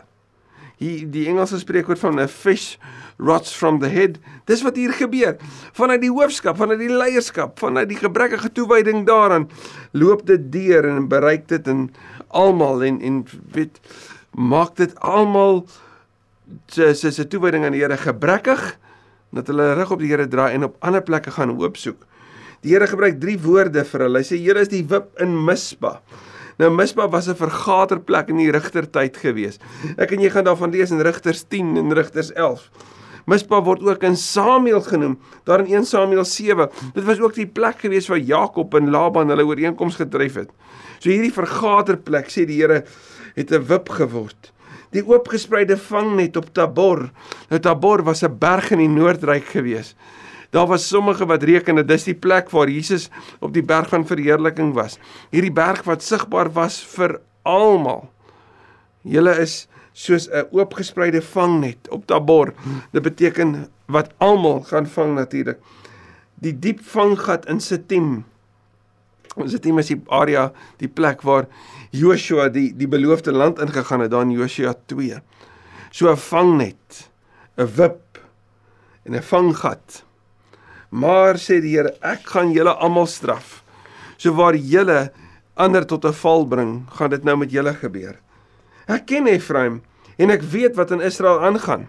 Hier 0.79 1.09
die 1.11 1.27
Engelse 1.27 1.59
spreekwoord 1.59 1.99
van 1.99 2.21
'n 2.21 2.29
fish 2.29 2.77
rots 3.19 3.53
from 3.53 3.81
the 3.81 3.89
head. 3.89 4.19
Dis 4.47 4.63
wat 4.63 4.77
hier 4.77 4.93
gebeur. 4.93 5.37
Vanuit 5.73 6.01
die 6.01 6.11
hoofskap, 6.11 6.57
vanuit 6.57 6.79
die 6.79 6.93
leierskap, 6.93 7.59
vanuit 7.59 7.89
die 7.89 7.99
gebrekkige 7.99 8.53
toewyding 8.53 9.07
daaraan, 9.07 9.49
loop 9.93 10.27
dit 10.27 10.53
deur 10.53 10.87
en 10.87 11.09
bereik 11.09 11.49
dit 11.49 11.67
in 11.67 11.91
almal 12.29 12.85
en 12.85 13.01
en 13.01 13.25
weet 13.53 13.81
maak 14.31 14.77
dit 14.77 14.95
almal 15.01 15.67
se 16.67 16.95
se 16.95 17.11
se 17.11 17.27
toewyding 17.27 17.65
aan 17.65 17.73
die 17.73 17.83
Here 17.83 17.97
gebrekkig 17.97 18.79
dat 19.31 19.47
hulle 19.47 19.75
rug 19.75 19.91
op 19.91 20.01
die 20.01 20.11
Here 20.13 20.29
draai 20.29 20.55
en 20.55 20.65
op 20.65 20.77
ander 20.81 21.03
plekke 21.03 21.31
gaan 21.31 21.57
hoop 21.59 21.77
soek. 21.77 22.07
Die 22.63 22.73
Here 22.73 22.87
gebruik 22.87 23.21
drie 23.21 23.39
woorde 23.39 23.85
vir 23.85 24.07
hulle. 24.07 24.23
Hy 24.23 24.27
sê 24.27 24.39
Here 24.41 24.61
is 24.61 24.71
die 24.73 24.85
wip 24.89 25.11
in 25.23 25.35
Mispa. 25.45 25.99
Nou 26.59 26.71
Mispa 26.75 27.09
was 27.09 27.29
'n 27.29 27.37
vergaderplek 27.39 28.29
in 28.29 28.37
die 28.37 28.51
Rigtertyd 28.51 29.17
gewees. 29.17 29.59
Ek 29.97 30.11
en 30.11 30.21
jy 30.21 30.31
gaan 30.31 30.45
daarvan 30.45 30.71
lees 30.71 30.91
in 30.91 31.01
Rigters 31.01 31.45
10 31.49 31.77
en 31.77 31.95
Rigters 31.95 32.33
11. 32.33 32.71
Mispa 33.27 33.63
word 33.63 33.83
ook 33.83 34.03
in 34.03 34.17
Samuel 34.17 34.81
genoem, 34.81 35.19
daar 35.45 35.61
in 35.61 35.67
1 35.67 35.85
Samuel 35.85 36.25
7. 36.25 36.69
Dit 36.95 37.05
was 37.05 37.21
ook 37.21 37.35
die 37.35 37.47
plek 37.47 37.81
gewees 37.81 38.09
waar 38.09 38.19
Jakob 38.19 38.75
en 38.75 38.91
Laban 38.91 39.29
hulle 39.29 39.45
ooreenkoms 39.45 39.97
getref 39.97 40.35
het. 40.35 40.51
So 40.99 41.11
hierdie 41.11 41.33
vergaderplek 41.33 42.31
sê 42.33 42.47
die 42.47 42.61
Here 42.61 42.85
het 43.35 43.53
'n 43.53 43.67
wip 43.67 43.89
geword. 43.89 44.53
Die 44.91 45.05
oopgespreide 45.05 45.77
vangnet 45.77 46.37
op 46.37 46.55
Tabor. 46.55 47.11
Nou 47.51 47.61
Tabor 47.61 48.03
was 48.03 48.23
'n 48.25 48.39
berg 48.39 48.71
in 48.71 48.79
die 48.79 48.89
Noordryk 48.89 49.45
gewees. 49.45 49.95
Daar 50.50 50.67
was 50.67 50.89
sommige 50.89 51.27
wat 51.27 51.43
reken 51.43 51.75
dat 51.75 51.89
dis 51.89 52.05
die 52.09 52.17
plek 52.17 52.50
waar 52.50 52.69
Jesus 52.69 53.09
op 53.41 53.53
die 53.53 53.62
berg 53.62 53.89
van 53.89 54.06
verheerliking 54.06 54.73
was. 54.75 54.97
Hierdie 55.31 55.52
berg 55.52 55.83
wat 55.85 56.02
sigbaar 56.02 56.52
was 56.52 56.81
vir 56.97 57.19
almal. 57.43 58.09
Julle 59.05 59.37
is 59.40 59.69
soos 59.93 60.28
'n 60.28 60.49
oopgespreide 60.50 61.23
vangnet 61.23 61.88
op 61.88 62.07
Tabor. 62.07 62.55
Dit 62.93 63.02
beteken 63.02 63.69
wat 63.87 64.12
almal 64.19 64.62
gaan 64.62 64.87
vang 64.87 65.14
natuurlik. 65.14 65.59
Die 66.35 66.59
diep 66.59 66.81
vanggat 66.81 67.47
in 67.47 67.61
Sittim. 67.61 68.25
Sittim 69.47 69.78
is 69.78 69.87
die 69.87 70.02
area, 70.07 70.52
die 70.76 70.88
plek 70.88 71.23
waar 71.23 71.47
Joshua 71.90 72.49
die 72.49 72.76
die 72.76 72.88
beloofde 72.88 73.33
land 73.33 73.59
ingegaan 73.59 74.00
het, 74.00 74.11
daar 74.11 74.23
in 74.23 74.31
Joshua 74.31 74.75
2. 74.87 75.21
So 75.90 76.11
'n 76.11 76.17
vangnet, 76.17 77.11
'n 77.57 77.67
wip 77.76 78.19
en 79.05 79.14
'n 79.14 79.23
vanggat. 79.23 80.08
Maar 80.88 81.38
sê 81.40 81.61
die 81.61 81.76
Here, 81.76 81.95
ek 82.00 82.26
gaan 82.33 82.52
julle 82.52 82.73
almal 82.73 83.07
straf. 83.07 83.62
So 84.18 84.35
waar 84.35 84.57
julle 84.57 85.12
ander 85.57 85.85
tot 85.87 86.04
'n 86.04 86.12
val 86.12 86.47
bring, 86.47 86.87
gaan 86.90 87.11
dit 87.11 87.25
nou 87.25 87.37
met 87.37 87.50
julle 87.50 87.75
gebeur. 87.75 88.16
Ek 88.88 89.07
ken 89.07 89.26
Efraim 89.26 89.83
en 90.18 90.30
ek 90.30 90.42
weet 90.42 90.76
wat 90.76 90.90
in 90.90 91.00
Israel 91.00 91.40
aangaan. 91.40 91.88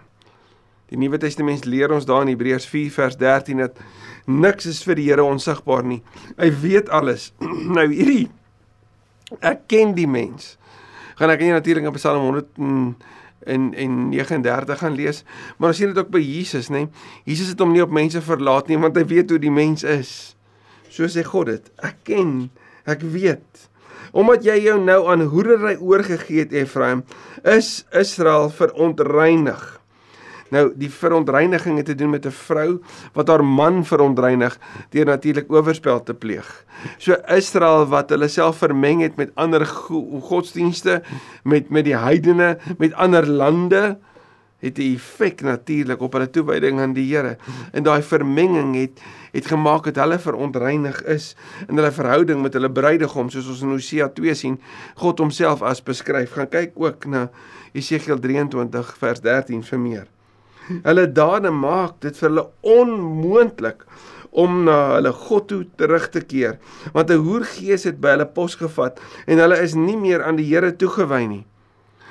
Die 0.88 0.98
Nuwe 0.98 1.18
Testament 1.18 1.64
leer 1.64 1.92
ons 1.92 2.04
daar 2.04 2.22
in 2.22 2.28
Hebreërs 2.28 2.66
4 2.66 2.90
vers 2.90 3.16
13 3.16 3.58
dat 3.58 3.78
niks 4.26 4.66
is 4.66 4.82
vir 4.82 4.94
die 4.94 5.08
Here 5.08 5.24
onsigbaar 5.24 5.84
nie. 5.84 6.02
Hy 6.36 6.50
weet 6.50 6.88
alles. 6.88 7.32
nou 7.76 7.88
hierdie 7.88 8.30
ek 9.38 9.66
ken 9.70 9.94
die 9.94 10.08
mens. 10.10 10.56
Gaan 11.20 11.30
ek 11.30 11.44
nie 11.44 11.54
natuurlik 11.54 11.86
in 11.86 11.96
Psalm 11.98 12.24
100 12.26 12.50
in 13.48 13.70
en 13.74 14.08
39 14.08 14.78
gaan 14.78 14.94
lees. 14.94 15.24
Maar 15.56 15.72
ons 15.72 15.80
sien 15.80 15.92
dit 15.92 15.98
ook 15.98 16.12
by 16.12 16.20
Jesus, 16.20 16.68
nê? 16.68 16.84
Nee? 16.84 16.88
Jesus 17.24 17.52
het 17.54 17.60
hom 17.60 17.72
nie 17.72 17.82
op 17.82 17.92
mense 17.94 18.20
verlaat 18.24 18.68
nie 18.68 18.78
want 18.80 18.96
hy 18.96 19.06
weet 19.08 19.30
hoe 19.30 19.40
die 19.40 19.52
mens 19.54 19.84
is. 19.86 20.36
So 20.90 21.08
sê 21.08 21.24
God 21.24 21.52
dit. 21.52 21.72
Ek 21.86 22.02
ken, 22.04 22.50
ek 22.84 23.04
weet. 23.14 23.66
Omdat 24.10 24.44
jy 24.44 24.56
jou 24.64 24.78
nou 24.82 25.04
aan 25.10 25.28
hoedery 25.30 25.76
oorgegee 25.78 26.44
het, 26.44 26.52
Efraim, 26.52 27.04
is 27.46 27.84
Israel 27.94 28.50
verontreinig. 28.50 29.79
Nou 30.50 30.70
die 30.74 30.90
verontreiniging 30.90 31.76
het 31.78 31.86
te 31.86 31.94
doen 31.94 32.10
met 32.10 32.26
'n 32.26 32.34
vrou 32.34 32.80
wat 33.12 33.28
haar 33.28 33.44
man 33.44 33.84
verontreinig 33.84 34.58
deur 34.90 35.04
natuurlik 35.04 35.52
oorspel 35.52 36.02
te 36.02 36.14
pleeg. 36.14 36.64
So 36.98 37.16
Israel 37.28 37.86
wat 37.86 38.10
hulle 38.10 38.28
self 38.28 38.56
vermeng 38.56 39.00
het 39.00 39.16
met 39.16 39.30
ander 39.34 39.66
godsdienste, 39.66 41.02
met 41.44 41.70
met 41.70 41.84
die 41.84 41.96
heidene, 41.96 42.58
met 42.78 42.94
ander 42.94 43.26
lande 43.26 43.98
het 44.60 44.78
'n 44.78 44.94
effek 44.94 45.40
natuurlik 45.40 46.00
op 46.00 46.12
hulle 46.12 46.30
toewyding 46.30 46.80
aan 46.80 46.92
die 46.92 47.16
Here. 47.16 47.36
En 47.72 47.82
daai 47.82 48.02
vermenging 48.02 48.74
het 48.74 49.00
het 49.32 49.46
gemaak 49.46 49.84
dat 49.84 49.96
hulle 49.96 50.18
verontreinig 50.18 51.02
is 51.04 51.36
in 51.68 51.76
hulle 51.76 51.92
verhouding 51.92 52.42
met 52.42 52.52
hulle 52.52 52.70
bruidegom, 52.70 53.30
soos 53.30 53.48
ons 53.48 53.62
in 53.62 53.68
Hosea 53.68 54.08
2 54.08 54.34
sien, 54.34 54.60
God 54.94 55.18
homself 55.18 55.62
as 55.62 55.82
beskryf. 55.82 56.32
Gaan 56.32 56.48
kyk 56.48 56.72
ook 56.74 57.04
na 57.04 57.30
Jesegiel 57.72 58.18
23 58.18 58.96
vers 58.98 59.20
13 59.20 59.62
vir 59.62 59.78
meer. 59.78 60.06
Hulle 60.68 61.06
dade 61.12 61.50
maak 61.50 62.00
dit 62.04 62.16
vir 62.16 62.28
hulle 62.28 62.46
onmoontlik 62.62 63.86
om 64.30 64.64
na 64.64 64.78
hulle 64.96 65.12
God 65.26 65.48
toe 65.50 65.64
terug 65.80 66.08
te 66.14 66.20
keer, 66.20 66.58
want 66.94 67.10
'n 67.10 67.24
hoergees 67.26 67.84
het 67.84 68.00
by 68.00 68.14
hulle 68.14 68.26
posgevat 68.26 69.00
en 69.26 69.38
hulle 69.38 69.58
is 69.62 69.74
nie 69.74 69.96
meer 69.96 70.22
aan 70.22 70.36
die 70.36 70.46
Here 70.46 70.72
toegewy 70.72 71.26
nie. 71.26 71.46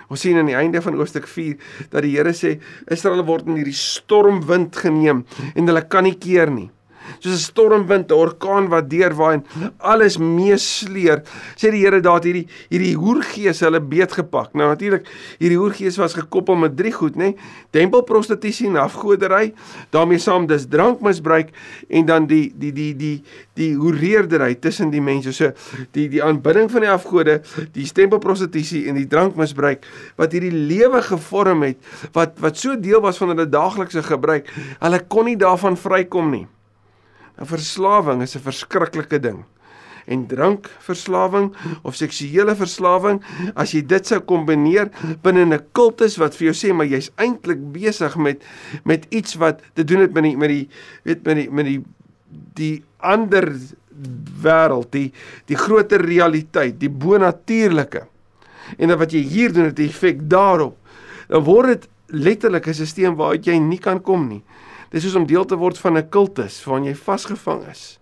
Ons 0.09 0.21
sien 0.21 0.37
aan 0.37 0.49
die 0.49 0.57
einde 0.57 0.81
van 0.81 0.97
hoofstuk 0.97 1.27
4 1.27 1.55
dat 1.91 2.01
die 2.01 2.17
Here 2.17 2.33
sê 2.33 2.59
Israel 2.87 3.23
word 3.23 3.47
in 3.47 3.55
hierdie 3.55 3.77
stormwind 3.77 4.75
geneem 4.75 5.25
en 5.55 5.67
hulle 5.67 5.87
kan 5.87 6.03
nie 6.03 6.17
keer 6.17 6.49
nie 6.51 6.71
soos 7.19 7.33
'n 7.33 7.37
stormwind, 7.37 8.11
'n 8.11 8.13
orkaan 8.13 8.69
wat 8.69 8.89
deurwaai 8.89 9.33
en 9.33 9.43
alles 9.77 10.17
meesleer. 10.17 11.23
Sê 11.55 11.71
die 11.71 11.83
Here 11.83 12.01
daar 12.01 12.21
hierdie 12.23 12.47
hierdie 12.69 12.95
hoergees 12.95 13.59
hulle 13.59 13.79
beet 13.79 14.11
gepak. 14.11 14.53
Nou 14.53 14.67
natuurlik, 14.69 15.07
hierdie 15.39 15.57
hoergees 15.57 15.97
was 15.97 16.13
gekoppel 16.13 16.55
met 16.55 16.77
drie 16.77 16.91
goed, 16.91 17.15
nê? 17.15 17.35
Tempelprostitusie 17.71 18.67
en 18.67 18.75
afgoderry, 18.75 19.53
daarmee 19.91 20.19
saam 20.19 20.47
dis 20.47 20.67
drankmisbruik 20.67 21.49
en 21.89 22.05
dan 22.05 22.27
die 22.27 22.51
die 22.55 22.71
die 22.73 22.95
die 22.95 23.23
die 23.55 23.75
hoereerdery 23.75 24.55
tussen 24.55 24.91
die 24.91 25.01
mense. 25.01 25.33
So 25.33 25.51
die 25.91 26.07
die 26.09 26.23
aanbidding 26.23 26.69
van 26.71 26.81
die 26.81 26.91
afgode, 26.91 27.41
die 27.73 27.87
tempelprostitusie 27.87 28.87
en 28.89 28.95
die 28.99 29.07
drankmisbruik 29.07 29.85
wat 30.19 30.35
hierdie 30.35 30.53
lewe 30.53 31.01
gevorm 31.05 31.63
het 31.67 31.77
wat 32.15 32.39
wat 32.43 32.57
so 32.57 32.75
deel 32.79 33.01
was 33.01 33.19
van 33.21 33.33
hulle 33.33 33.49
daaglikse 33.49 34.03
gebruik. 34.03 34.49
Hulle 34.79 35.03
kon 35.07 35.29
nie 35.29 35.37
daarvan 35.39 35.77
vrykom 35.77 36.31
nie. 36.33 36.45
'n 37.39 37.45
Verslawing 37.45 38.21
is 38.21 38.35
'n 38.35 38.43
verskriklike 38.43 39.19
ding. 39.19 39.45
En 40.09 40.25
drankverslawing 40.27 41.53
of 41.83 41.95
seksuele 41.95 42.55
verslawing, 42.55 43.21
as 43.55 43.71
jy 43.71 43.83
dit 43.85 44.07
sou 44.07 44.19
kombineer 44.19 44.89
binne 45.21 45.45
'n 45.45 45.59
kultus 45.71 46.17
wat 46.17 46.35
vir 46.35 46.51
jou 46.51 46.55
sê 46.57 46.73
maar 46.73 46.87
jy's 46.87 47.11
eintlik 47.17 47.61
besig 47.71 48.17
met 48.17 48.43
met 48.83 49.05
iets 49.09 49.35
wat 49.35 49.61
te 49.73 49.83
doen 49.83 49.99
het 49.99 50.13
met 50.13 50.23
die 50.23 50.37
met 50.37 50.49
die 50.49 50.69
weet 51.03 51.23
met 51.23 51.35
die 51.35 51.49
met 51.51 51.65
die 51.65 51.83
die 52.55 52.83
ander 52.97 53.53
wêreld, 54.41 54.91
die 54.91 55.11
die 55.45 55.57
groter 55.57 56.01
realiteit, 56.01 56.79
die 56.79 56.89
bonatuurlike. 56.89 58.07
En 58.77 58.91
dan 58.91 58.99
wat 58.99 59.13
jy 59.13 59.21
hier 59.25 59.53
doen 59.53 59.69
het 59.69 59.79
'n 59.79 59.89
effek 59.89 60.29
daarop. 60.29 60.77
Dan 61.27 61.43
word 61.43 61.67
dit 61.67 61.87
letterlik 62.07 62.67
'n 62.67 62.73
stelsel 62.73 63.15
waaruit 63.15 63.45
jy 63.45 63.57
nie 63.57 63.79
kan 63.79 64.01
kom 64.01 64.27
nie. 64.27 64.43
Dis 64.89 65.03
soos 65.05 65.15
om 65.15 65.27
deel 65.29 65.45
te 65.45 65.57
word 65.57 65.77
van 65.77 65.97
'n 65.97 66.09
kultus 66.09 66.63
waarin 66.65 66.85
jy 66.89 66.95
vasgevang 66.95 67.67
is. 67.69 67.99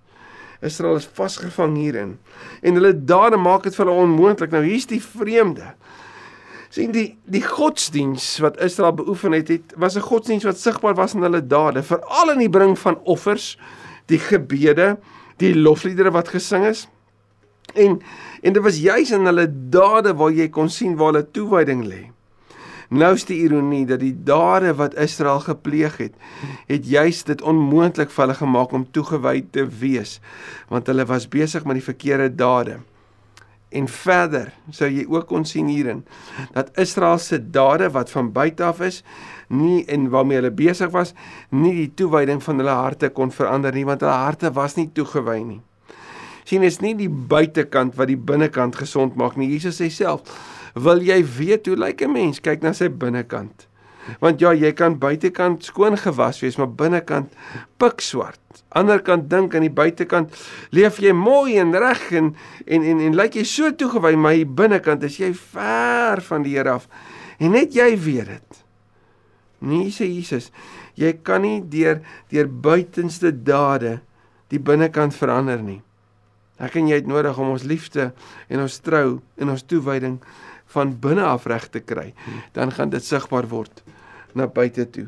Israel 0.61 0.95
is 0.95 1.09
vasgevang 1.13 1.75
hierin 1.77 2.17
en 2.61 2.73
hulle 2.73 2.93
dade 3.05 3.37
maak 3.37 3.63
dit 3.63 3.75
vir 3.75 3.85
hulle 3.85 4.03
onmoontlik. 4.05 4.51
Nou 4.51 4.63
hier's 4.63 4.85
die 4.85 5.01
vreemde. 5.01 5.75
sien 6.69 6.91
die 6.91 7.17
die 7.23 7.41
godsdiens 7.41 8.39
wat 8.43 8.59
Israel 8.61 8.93
beoefen 8.93 9.31
het, 9.31 9.47
het 9.47 9.73
was 9.77 9.95
'n 9.95 10.01
godsdiens 10.01 10.43
wat 10.43 10.57
sigbaar 10.57 10.95
was 10.95 11.13
in 11.13 11.21
hulle 11.21 11.47
dade, 11.47 11.83
veral 11.83 12.31
in 12.31 12.39
die 12.39 12.49
bring 12.49 12.79
van 12.79 12.99
offers, 13.03 13.57
die 14.05 14.19
gebede, 14.19 14.97
die 15.37 15.55
lofliedere 15.55 16.11
wat 16.11 16.27
gesing 16.27 16.65
is. 16.65 16.87
En 17.73 18.01
en 18.41 18.53
dit 18.53 18.63
was 18.63 18.79
juis 18.79 19.11
in 19.11 19.25
hulle 19.25 19.47
dade 19.69 20.13
waar 20.15 20.31
jy 20.31 20.49
kon 20.49 20.69
sien 20.69 20.95
waar 20.95 21.13
hulle 21.13 21.31
toewyding 21.31 21.85
lê. 21.85 22.11
Nou 22.87 23.13
is 23.17 23.25
die 23.27 23.41
ironie 23.43 23.83
dat 23.87 23.99
die 23.99 24.15
dade 24.15 24.71
wat 24.79 24.95
Israel 24.95 25.41
gepleeg 25.43 25.97
het, 25.99 26.13
het 26.69 26.85
juis 26.87 27.23
dit 27.27 27.41
onmoontlik 27.41 28.13
vir 28.13 28.23
hulle 28.23 28.37
gemaak 28.39 28.71
om 28.71 28.85
toegewy 28.95 29.41
te 29.51 29.65
wees, 29.67 30.19
want 30.71 30.87
hulle 30.87 31.05
was 31.09 31.27
besig 31.27 31.67
met 31.67 31.81
die 31.81 31.87
verkeerde 31.89 32.29
dade. 32.31 32.77
En 33.75 33.89
verder 33.91 34.53
sou 34.71 34.87
jy 34.87 35.03
ook 35.11 35.27
kon 35.27 35.43
sien 35.45 35.67
hierin 35.67 36.05
dat 36.55 36.71
Israel 36.79 37.19
se 37.19 37.41
dade 37.51 37.89
wat 37.91 38.11
van 38.13 38.31
buite 38.31 38.63
af 38.63 38.79
is, 38.79 39.01
nie 39.51 39.83
en 39.91 40.07
waarmee 40.13 40.39
hulle 40.39 40.55
besig 40.55 40.93
was, 40.95 41.11
nie 41.51 41.73
die 41.75 41.91
toewyding 41.99 42.39
van 42.43 42.63
hulle 42.63 42.75
harte 42.79 43.11
kon 43.11 43.35
verander 43.35 43.75
nie, 43.75 43.85
want 43.87 44.05
hulle 44.05 44.15
harte 44.15 44.53
was 44.55 44.79
nie 44.79 44.87
toegewy 44.95 45.41
nie. 45.43 45.59
Sien, 46.47 46.63
is 46.63 46.79
nie 46.79 46.93
die 46.95 47.11
buitekant 47.11 47.97
wat 47.99 48.07
die 48.07 48.15
binnekant 48.15 48.77
gesond 48.79 49.17
maak 49.19 49.35
nie. 49.35 49.49
Jesus 49.51 49.81
sê 49.81 49.89
self, 49.91 50.23
Wil 50.77 51.01
jy 51.05 51.21
weet 51.25 51.67
hoe 51.67 51.77
lyk 51.77 52.01
'n 52.01 52.11
mens? 52.11 52.39
Kyk 52.39 52.61
na 52.61 52.73
sy 52.73 52.89
binnekant. 52.89 53.67
Want 54.19 54.39
ja, 54.39 54.53
jy 54.53 54.71
kan 54.71 54.97
buitekant 54.99 55.63
skoon 55.63 55.97
gewas 55.97 56.39
wees, 56.39 56.57
maar 56.57 56.69
binnekant 56.69 57.33
pikswart. 57.77 58.39
Anderkant 58.69 59.29
dink 59.29 59.55
aan 59.55 59.65
die 59.65 59.73
buitekant 59.73 60.31
leef 60.71 60.99
jy 61.03 61.11
mooi 61.11 61.57
en 61.59 61.75
reg 61.75 62.11
en 62.11 62.35
en 62.65 62.83
en, 62.83 62.99
en 62.99 63.15
lyk 63.15 63.35
jy 63.35 63.43
so 63.43 63.71
toegewy, 63.71 64.15
maar 64.15 64.37
hier 64.37 64.47
binnekant 64.47 65.03
is 65.03 65.17
jy 65.19 65.33
ver 65.33 66.21
van 66.21 66.43
die 66.43 66.55
Here 66.55 66.77
af. 66.77 66.87
En 67.39 67.51
net 67.51 67.75
jy 67.75 67.97
weet 67.97 68.25
dit. 68.27 68.63
Nee, 69.59 69.89
sê 69.89 70.05
Jesus, 70.05 70.51
jy 70.95 71.13
kan 71.23 71.41
nie 71.41 71.61
deur 71.61 72.01
deur 72.29 72.47
buitenste 72.47 73.31
dade 73.31 73.99
die 74.49 74.59
binnekant 74.59 75.15
verander 75.17 75.61
nie. 75.61 75.81
Ek 76.57 76.77
en 76.79 76.87
jy 76.89 76.97
het 77.01 77.09
nodig 77.09 77.37
om 77.37 77.53
ons 77.53 77.65
liefde 77.69 78.11
en 78.49 78.61
ons 78.63 78.79
trou 78.81 79.19
en 79.37 79.49
ons 79.53 79.63
toewyding 79.63 80.17
van 80.73 80.95
binne 80.99 81.23
af 81.23 81.45
reg 81.45 81.69
te 81.71 81.79
kry, 81.79 82.13
dan 82.53 82.71
gaan 82.71 82.89
dit 82.89 83.03
sigbaar 83.03 83.47
word 83.47 83.83
na 84.37 84.47
buite 84.47 84.85
toe. 84.93 85.07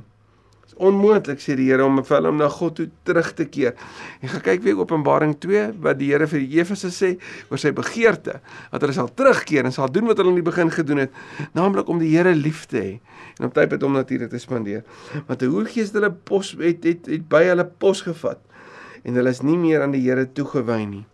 Dit 0.64 0.72
is 0.72 0.78
onmoontlik 0.86 1.42
sê 1.44 1.56
die 1.58 1.68
Here 1.70 1.86
om 1.86 2.00
vir 2.06 2.26
hom 2.26 2.40
na 2.40 2.50
God 2.50 2.76
toe 2.80 2.88
terug 3.08 3.32
te 3.38 3.46
keer. 3.46 3.76
En 4.22 4.32
gaan 4.32 4.44
kyk 4.46 4.64
weer 4.66 4.80
Openbaring 4.80 5.36
2 5.42 5.66
wat 5.84 6.00
die 6.00 6.12
Here 6.12 6.28
vir 6.30 6.46
Efese 6.46 6.92
sê 6.94 7.16
oor 7.50 7.62
sy 7.62 7.72
begeerte 7.76 8.40
dat 8.72 8.82
hulle 8.82 8.96
sal 8.96 9.12
terugkeer 9.14 9.68
en 9.68 9.76
sal 9.76 9.92
doen 9.92 10.10
wat 10.10 10.22
hulle 10.22 10.34
in 10.34 10.42
die 10.42 10.46
begin 10.46 10.72
gedoen 10.74 11.06
het, 11.06 11.16
naamlik 11.58 11.90
om 11.90 12.02
die 12.02 12.12
Here 12.16 12.34
lief 12.36 12.66
te 12.72 12.80
hê 12.80 12.92
en 13.40 13.50
om 13.50 13.56
tyd 13.56 13.72
met 13.76 13.86
hom 13.86 13.96
natuurlik 13.96 14.32
te 14.32 14.42
spandeer. 14.42 14.84
Want 15.28 15.44
'n 15.44 15.52
hoërgees 15.52 15.92
het 15.92 16.00
hulle 16.00 16.12
pos 16.12 16.56
het, 16.60 16.84
het 16.84 17.06
het 17.08 17.30
by 17.30 17.44
hulle 17.52 17.66
pos 17.66 18.02
gevat 18.02 18.40
en 19.04 19.16
hulle 19.16 19.30
is 19.30 19.42
nie 19.42 19.58
meer 19.58 19.82
aan 19.82 19.92
die 19.96 20.04
Here 20.04 20.26
toegewy 20.26 20.84
nie. 20.86 21.06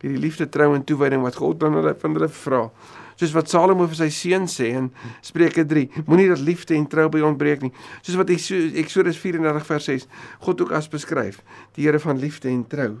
Hierdie 0.00 0.20
liefde, 0.20 0.46
trou 0.48 0.74
en 0.74 0.84
toewyding 0.84 1.22
wat 1.24 1.36
God 1.40 1.60
dan 1.60 1.76
hulle 1.78 1.94
van 1.98 2.16
hulle 2.16 2.28
vra 2.28 2.70
soos 3.16 3.32
wat 3.32 3.48
Salomo 3.48 3.86
vir 3.88 3.96
sy 3.96 4.08
seun 4.12 4.46
sê 4.50 4.70
in 4.76 4.90
Spreuke 5.24 5.64
3, 5.66 6.04
moenie 6.06 6.28
dat 6.28 6.44
liefde 6.44 6.76
en 6.76 6.86
trou 6.86 7.08
by 7.12 7.20
ontbreek 7.26 7.62
nie. 7.62 7.72
Soos 8.02 8.16
wat 8.20 8.30
Eksodus 8.30 9.18
34 9.18 9.66
vers 9.66 9.90
6 9.90 10.08
God 10.46 10.60
ook 10.60 10.72
as 10.76 10.88
beskryf, 10.88 11.42
die 11.76 11.86
Here 11.86 12.00
van 12.02 12.18
liefde 12.20 12.48
en 12.48 12.64
trou. 12.68 12.92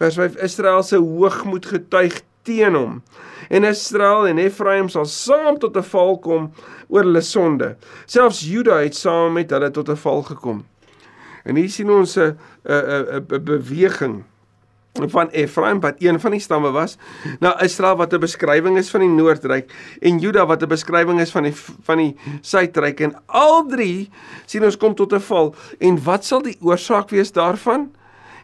Vers 0.00 0.18
5 0.18 0.36
Israel 0.44 0.82
se 0.82 0.98
hoogmoed 1.00 1.66
getuig 1.66 2.20
teen 2.46 2.74
hom. 2.74 3.02
En 3.48 3.64
Israel 3.64 4.26
en 4.30 4.38
Efraim 4.38 4.88
sal 4.92 5.06
saam 5.10 5.58
tot 5.58 5.76
'n 5.76 5.82
val 5.82 6.18
kom 6.18 6.52
oor 6.88 7.04
hulle 7.04 7.20
sonde. 7.20 7.76
Selfs 8.06 8.40
Juda 8.40 8.82
het 8.82 8.94
saam 8.94 9.32
met 9.32 9.50
hulle 9.50 9.70
tot 9.70 9.88
'n 9.88 9.96
val 9.96 10.22
gekom. 10.22 10.64
En 11.44 11.56
hier 11.56 11.70
sien 11.70 11.90
ons 11.90 12.16
'n 12.16 12.38
'n 12.64 13.24
'n 13.30 13.44
beweging 13.44 14.24
van 15.12 15.30
Efraim 15.30 15.80
wat 15.80 16.00
een 16.02 16.20
van 16.20 16.30
die 16.36 16.40
stamme 16.40 16.70
was, 16.74 16.96
na 17.40 17.54
Israel 17.62 17.96
wat 17.96 18.12
'n 18.12 18.20
beskrywing 18.20 18.78
is 18.78 18.90
van 18.90 19.00
die 19.00 19.08
noordryk 19.08 19.72
en 20.00 20.18
Juda 20.18 20.46
wat 20.46 20.62
'n 20.62 20.68
beskrywing 20.68 21.20
is 21.20 21.30
van 21.30 21.42
die 21.42 21.54
van 21.82 21.98
die 21.98 22.16
suidryk 22.40 23.00
en 23.00 23.14
al 23.26 23.66
drie 23.66 24.10
sien 24.46 24.64
ons 24.64 24.76
kom 24.76 24.94
tot 24.94 25.12
'n 25.12 25.20
val 25.20 25.54
en 25.78 26.02
wat 26.04 26.24
sal 26.24 26.42
die 26.42 26.56
oorsaak 26.60 27.10
wees 27.10 27.32
daarvan? 27.32 27.90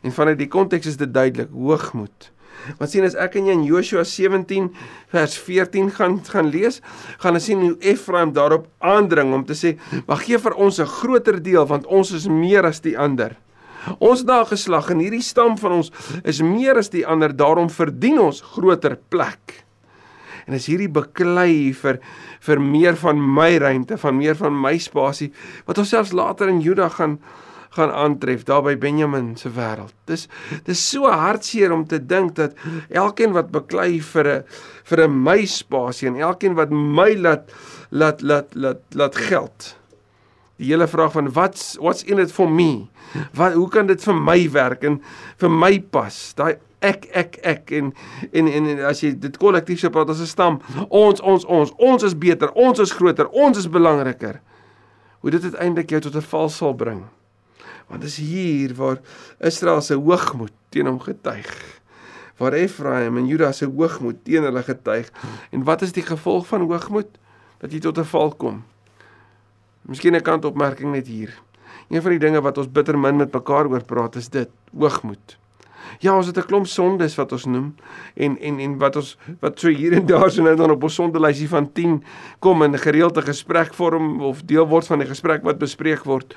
En 0.02 0.12
vanuit 0.12 0.38
die 0.38 0.48
konteks 0.48 0.86
is 0.86 0.96
dit 0.96 1.14
duidelik, 1.14 1.48
hoogmoed. 1.52 2.32
Wat 2.78 2.90
sien 2.90 3.04
as 3.04 3.16
ek 3.18 3.36
en 3.40 3.46
jy 3.46 3.52
in 3.56 3.64
Joshua 3.66 4.04
17 4.06 4.68
vers 5.12 5.36
14 5.38 5.90
gaan 5.96 6.18
gaan 6.24 6.50
lees, 6.52 6.80
gaan 7.18 7.38
ons 7.38 7.44
sien 7.44 7.60
hoe 7.60 7.76
Efraim 7.80 8.32
daarop 8.32 8.68
aandring 8.78 9.34
om 9.34 9.44
te 9.44 9.54
sê, 9.54 9.78
"Mag 10.06 10.24
gee 10.24 10.38
vir 10.38 10.54
ons 10.54 10.78
'n 10.78 10.86
groter 10.86 11.42
deel 11.42 11.66
want 11.66 11.86
ons 11.86 12.12
is 12.12 12.28
meer 12.28 12.64
as 12.64 12.80
die 12.80 12.98
ander." 12.98 13.36
Ons 13.98 14.24
nageslag 14.28 14.90
en 14.92 15.02
hierdie 15.02 15.24
stam 15.24 15.56
van 15.60 15.80
ons 15.80 15.92
is 16.24 16.42
meer 16.44 16.78
as 16.78 16.92
die 16.92 17.06
ander, 17.06 17.34
daarom 17.34 17.70
verdien 17.72 18.20
ons 18.22 18.42
groter 18.54 18.98
plek. 19.10 19.62
En 20.46 20.56
as 20.58 20.66
hierdie 20.70 20.90
beklei 20.90 21.72
vir 21.76 22.00
vir 22.42 22.58
meer 22.62 22.98
van 22.98 23.20
my 23.22 23.52
ruimte, 23.62 23.98
van 24.02 24.18
meer 24.18 24.34
van 24.38 24.54
my 24.58 24.74
spasie 24.82 25.30
wat 25.68 25.78
ons 25.78 25.92
selfs 25.94 26.14
later 26.16 26.50
in 26.50 26.62
Juda 26.64 26.88
gaan 26.98 27.20
gaan 27.72 27.88
aantref 27.96 28.42
daar 28.44 28.60
by 28.66 28.74
Benjamin 28.76 29.30
se 29.40 29.48
wêreld. 29.48 29.94
Dis 30.04 30.26
dis 30.66 30.80
so 30.90 31.08
hartseer 31.08 31.72
om 31.72 31.86
te 31.88 31.96
dink 32.04 32.34
dat 32.36 32.52
elkeen 32.92 33.32
wat 33.32 33.48
beklei 33.54 34.00
vir 34.12 34.26
'n 34.28 34.44
vir 34.84 35.00
'n 35.06 35.22
my 35.24 35.44
spasie 35.46 36.08
en 36.08 36.20
elkeen 36.20 36.54
wat 36.54 36.70
my 36.70 37.14
laat 37.14 37.48
laat 37.90 38.20
laat 38.20 38.54
laat 38.54 38.82
laat 38.92 39.16
geld 39.16 39.76
Die 40.56 40.68
hele 40.68 40.86
vraag 40.86 41.12
van 41.12 41.32
wat's 41.32 41.76
what's 41.80 42.02
in 42.02 42.18
it 42.18 42.32
for 42.32 42.50
me? 42.50 42.86
Wat 43.34 43.52
hoe 43.52 43.68
kan 43.68 43.86
dit 43.86 44.02
vir 44.02 44.14
my 44.14 44.50
werk 44.50 44.84
en 44.84 45.00
vir 45.40 45.50
my 45.50 45.80
pas? 45.80 46.18
Daai 46.36 46.56
ek 46.82 47.06
ek 47.14 47.38
ek 47.46 47.72
en 47.78 47.92
en 48.32 48.48
en, 48.48 48.68
en 48.74 48.84
as 48.90 49.02
jy 49.04 49.12
dit 49.18 49.36
kollektief 49.38 49.80
sou 49.80 49.90
praat 49.94 50.10
as 50.10 50.20
'n 50.20 50.26
stam, 50.26 50.60
ons 50.88 51.20
ons 51.20 51.44
ons, 51.44 51.72
ons 51.78 52.02
is 52.02 52.14
beter, 52.14 52.50
ons 52.54 52.78
is 52.78 52.92
groter, 52.92 53.28
ons 53.28 53.58
is 53.58 53.68
belangriker. 53.68 54.40
Hoe 55.20 55.30
dit 55.30 55.42
uiteindelik 55.42 55.90
jou 55.90 56.00
tot 56.00 56.16
'n 56.16 56.28
val 56.32 56.48
sal 56.48 56.74
bring. 56.74 57.04
Want 57.88 58.02
dis 58.02 58.16
hier 58.16 58.74
waar 58.74 58.98
Israel 59.40 59.80
se 59.80 59.94
hoogmoed 59.94 60.52
teen 60.70 60.86
hom 60.86 61.00
getuig. 61.00 61.80
Waar 62.38 62.52
Efraim 62.52 63.16
en 63.16 63.26
Juda 63.26 63.52
se 63.52 63.66
hoogmoed 63.66 64.24
teen 64.24 64.42
hulle 64.42 64.62
getuig. 64.62 65.10
En 65.50 65.64
wat 65.64 65.82
is 65.82 65.92
die 65.92 66.02
gevolg 66.02 66.46
van 66.46 66.60
hoogmoed? 66.60 67.18
Dat 67.60 67.72
jy 67.72 67.78
tot 67.78 67.98
'n 67.98 68.04
val 68.04 68.30
kom. 68.30 68.64
Miskien 69.82 70.14
'n 70.14 70.22
kantopmerking 70.22 70.92
net 70.92 71.06
hier. 71.06 71.42
Een 71.88 72.02
van 72.02 72.10
die 72.10 72.18
dinge 72.18 72.40
wat 72.40 72.58
ons 72.58 72.70
bitter 72.70 72.98
min 72.98 73.16
met 73.16 73.32
mekaar 73.32 73.66
oor 73.66 73.84
praat 73.84 74.16
is 74.16 74.28
dit, 74.28 74.48
hoogmoed. 74.78 75.38
Ja, 75.98 76.16
ons 76.16 76.26
het 76.26 76.38
'n 76.38 76.46
klomp 76.46 76.66
sondes 76.66 77.14
wat 77.14 77.32
ons 77.32 77.44
noem 77.44 77.74
en 78.14 78.38
en 78.38 78.58
en 78.58 78.78
wat 78.78 78.96
ons 78.96 79.18
wat 79.40 79.60
so 79.60 79.68
hier 79.68 79.92
en 79.92 80.06
daar 80.06 80.30
so 80.30 80.42
nou 80.42 80.56
dan 80.56 80.70
op 80.70 80.82
ons 80.82 80.94
sondelysie 80.94 81.48
van 81.48 81.72
10 81.72 82.04
kom 82.38 82.62
in 82.62 82.72
'n 82.72 82.78
gereelde 82.78 83.22
gesprek 83.22 83.74
vorm 83.74 84.20
of 84.20 84.42
deel 84.42 84.68
word 84.68 84.86
van 84.86 84.98
die 84.98 85.08
gesprek 85.08 85.42
wat 85.42 85.58
bespreek 85.58 86.04
word. 86.04 86.34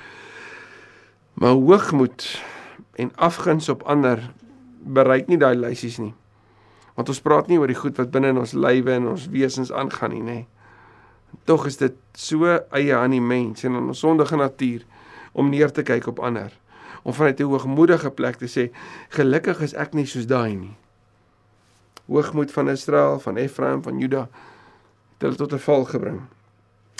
Maar 1.34 1.52
hoogmoed 1.52 2.42
en 2.94 3.10
afguns 3.16 3.68
op 3.68 3.82
ander 3.82 4.30
bereik 4.80 5.26
nie 5.26 5.38
daai 5.38 5.56
lysies 5.56 5.98
nie. 5.98 6.14
Want 6.94 7.08
ons 7.08 7.20
praat 7.20 7.46
nie 7.48 7.58
oor 7.58 7.66
die 7.66 7.76
goed 7.76 7.96
wat 7.96 8.10
binne 8.10 8.28
in 8.28 8.38
ons 8.38 8.52
lywe 8.52 8.92
en 8.92 9.08
ons 9.08 9.28
wesens 9.28 9.72
aangaan 9.72 10.10
nie, 10.10 10.22
nê. 10.22 10.46
Tog 11.46 11.66
is 11.66 11.76
dit 11.78 11.94
so 12.18 12.48
eie 12.74 12.94
aan 12.96 13.14
die 13.14 13.22
mens 13.22 13.62
en 13.64 13.76
aan 13.78 13.92
ons 13.92 14.02
sondige 14.02 14.36
natuur 14.36 14.82
om 15.32 15.50
neer 15.52 15.70
te 15.70 15.84
kyk 15.86 16.08
op 16.10 16.18
ander. 16.18 16.50
Om 17.06 17.14
vanuit 17.14 17.40
'n 17.40 17.50
hoogmoedige 17.50 18.10
plek 18.10 18.36
te 18.36 18.48
sê, 18.50 18.74
gelukkig 19.08 19.60
is 19.60 19.74
ek 19.74 19.94
nie 19.94 20.06
soos 20.06 20.26
daai 20.26 20.54
nie. 20.56 20.76
Hoogmoed 22.06 22.50
van 22.50 22.68
Israel, 22.68 23.18
van 23.18 23.36
Efraim, 23.36 23.82
van 23.82 23.98
Juda 23.98 24.28
het 25.18 25.22
hulle 25.22 25.36
tot 25.36 25.52
'n 25.52 25.58
val 25.58 25.84
gebring. 25.84 26.20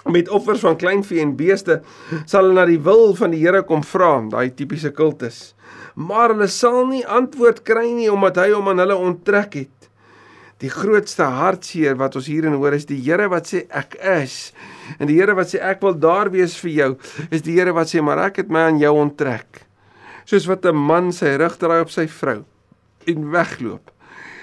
Met 0.04 0.28
offers 0.28 0.60
van 0.60 0.76
kleinvee 0.76 1.20
en 1.20 1.36
beeste 1.36 1.82
sal 2.24 2.42
hulle 2.42 2.54
na 2.54 2.64
die 2.64 2.80
wil 2.80 3.14
van 3.14 3.30
die 3.30 3.40
Here 3.42 3.62
kom 3.62 3.82
vra, 3.82 4.20
daai 4.28 4.54
tipiese 4.54 4.90
kultus. 4.90 5.54
Maar 5.94 6.28
hulle 6.28 6.46
sal 6.46 6.86
nie 6.86 7.06
antwoord 7.06 7.62
kry 7.62 7.90
nie 7.90 8.12
omdat 8.12 8.36
hy 8.36 8.50
hom 8.50 8.68
aan 8.68 8.78
hulle 8.78 8.96
onttrek 8.96 9.54
het. 9.54 9.75
Die 10.64 10.70
grootste 10.72 11.26
hartseer 11.36 11.98
wat 12.00 12.14
ons 12.16 12.30
hierin 12.30 12.54
hoor 12.56 12.72
is 12.72 12.86
die 12.88 12.96
Here 13.04 13.28
wat 13.28 13.50
sê 13.50 13.66
ek 13.68 13.98
is. 14.00 14.54
En 14.96 15.08
die 15.10 15.18
Here 15.18 15.34
wat 15.36 15.50
sê 15.52 15.60
ek 15.60 15.82
wil 15.84 15.98
daar 16.00 16.30
wees 16.32 16.54
vir 16.62 16.72
jou, 16.72 16.90
is 17.28 17.44
die 17.44 17.58
Here 17.58 17.74
wat 17.76 17.92
sê 17.92 18.00
maar 18.00 18.22
ek 18.24 18.40
het 18.40 18.52
my 18.52 18.62
aan 18.70 18.80
jou 18.80 18.94
onttrek. 18.96 19.66
Soos 20.24 20.48
wat 20.48 20.64
'n 20.64 20.76
man 20.76 21.12
sy 21.12 21.36
rug 21.36 21.58
draai 21.60 21.82
op 21.82 21.90
sy 21.92 22.06
vrou 22.08 22.44
en 23.06 23.30
wegloop. 23.30 23.92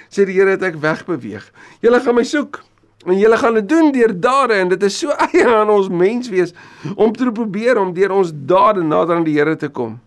Sê 0.10 0.26
die 0.26 0.38
Here 0.38 0.52
het 0.52 0.62
ek 0.62 0.78
wegbeweeg. 0.78 1.50
Julle 1.82 2.00
gaan 2.00 2.16
my 2.16 2.24
soek 2.24 2.62
en 3.06 3.18
julle 3.18 3.38
gaan 3.38 3.54
dit 3.56 3.70
doen 3.70 3.92
deur 3.92 4.14
dade 4.14 4.54
en 4.54 4.70
dit 4.70 4.84
is 4.84 5.00
so 5.00 5.10
eie 5.34 5.48
aan 5.48 5.70
ons 5.70 5.90
menswees 5.90 6.54
om 6.96 7.12
te 7.12 7.32
probeer 7.32 7.78
om 7.78 7.94
deur 7.94 8.12
ons 8.12 8.32
dade 8.32 8.84
nader 8.84 9.16
aan 9.16 9.26
die 9.26 9.40
Here 9.40 9.56
te 9.56 9.70
kom. 9.70 10.00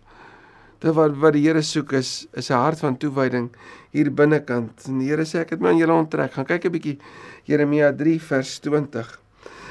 Dit 0.79 0.93
wat 0.93 1.15
wat 1.17 1.33
die 1.33 1.47
Here 1.47 1.63
soek 1.65 1.93
is 1.97 2.27
is 2.37 2.51
'n 2.51 2.61
hart 2.61 2.81
van 2.81 2.97
toewyding 2.97 3.51
hier 3.93 4.11
binnekant. 4.11 4.89
En 4.89 4.99
die 4.99 5.09
Here 5.09 5.25
sê 5.25 5.41
ek 5.41 5.51
het 5.51 5.61
my 5.61 5.69
aan 5.69 5.79
julle 5.79 5.93
onttrek. 5.93 6.33
Gaan 6.33 6.45
kyk 6.45 6.67
'n 6.67 6.73
bietjie 6.73 6.99
Jeremia 7.45 7.93
3 7.93 8.21
vers 8.21 8.61
20. 8.61 9.21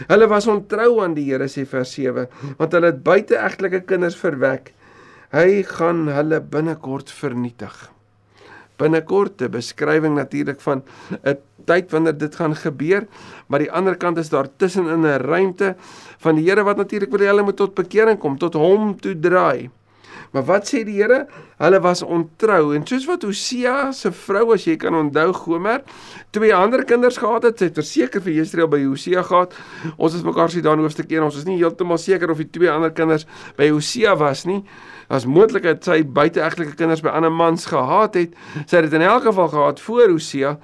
Hulle 0.08 0.28
was 0.28 0.48
ontrou 0.48 1.04
aan 1.04 1.14
die 1.14 1.26
Here 1.30 1.48
sê 1.48 1.66
vers 1.66 1.92
7, 1.94 2.28
want 2.58 2.72
hulle 2.72 2.88
het 2.88 3.04
buiteegtelike 3.04 3.86
kinders 3.86 4.16
verwek. 4.16 4.74
Hy 5.32 5.64
gaan 5.64 6.08
hulle 6.08 6.40
binnekort 6.42 7.12
vernietig. 7.12 7.92
Binnekort 8.78 9.42
'n 9.42 9.52
beskrywing 9.52 10.16
natuurlik 10.16 10.62
van 10.62 10.84
'n 11.24 11.38
tyd 11.66 11.92
wanneer 11.92 12.18
dit 12.18 12.36
gaan 12.36 12.56
gebeur, 12.56 13.08
maar 13.48 13.60
die 13.60 13.72
ander 13.72 13.96
kant 13.96 14.18
is 14.18 14.30
daar 14.30 14.48
tussenin 14.58 15.06
'n 15.06 15.22
ruimte 15.22 15.76
van 16.18 16.36
die 16.36 16.50
Here 16.50 16.64
wat 16.64 16.78
natuurlik 16.78 17.12
wil 17.12 17.20
hê 17.20 17.28
hulle 17.28 17.44
moet 17.44 17.58
tot 17.58 17.76
bekering 17.76 18.20
kom, 18.20 18.38
tot 18.38 18.54
hom 18.54 19.00
toe 19.00 19.20
draai. 19.20 19.70
Maar 20.36 20.44
wat 20.44 20.68
sê 20.68 20.82
die 20.84 20.98
Here? 21.00 21.22
Hulle 21.64 21.80
was 21.80 22.02
ontrou 22.04 22.74
en 22.76 22.84
soos 22.84 23.06
wat 23.08 23.24
Hosea 23.24 23.94
se 23.96 24.10
vrou 24.12 24.50
as 24.52 24.66
jy 24.68 24.74
kan 24.76 24.98
onthou 24.98 25.30
Gomer 25.38 25.86
twee 26.36 26.52
ander 26.52 26.84
kinders 26.84 27.22
gehad 27.22 27.48
het, 27.48 27.62
sy 27.62 27.70
het 27.70 27.80
verseker 27.80 28.24
vir 28.26 28.42
Jesreel 28.42 28.68
by 28.68 28.82
Hosea 28.84 29.24
gehad. 29.24 29.56
Ons 29.96 30.18
het 30.18 30.28
mekaar 30.28 30.52
sien 30.52 30.66
daar 30.66 30.76
in 30.76 30.84
hoofstuk 30.84 31.08
1, 31.08 31.24
ons 31.24 31.40
is 31.40 31.48
nie 31.48 31.56
heeltemal 31.62 32.02
seker 32.04 32.34
of 32.34 32.44
die 32.44 32.50
twee 32.52 32.68
ander 32.68 32.92
kinders 32.92 33.24
by 33.56 33.70
Hosea 33.72 34.18
was 34.20 34.44
nie. 34.50 34.60
As 35.08 35.28
moontlik 35.30 35.68
het 35.68 35.86
sy 35.86 36.00
buiteegtelike 36.04 36.74
kinders 36.80 37.04
by 37.06 37.12
ander 37.14 37.34
mans 37.34 37.68
gehad 37.70 38.18
het. 38.18 38.34
Sy 38.66 38.80
het 38.80 38.88
dit 38.88 38.96
in 38.98 39.06
elk 39.06 39.28
geval 39.28 39.52
gehad 39.54 39.82
voor 39.86 40.10
Hosea. 40.16 40.56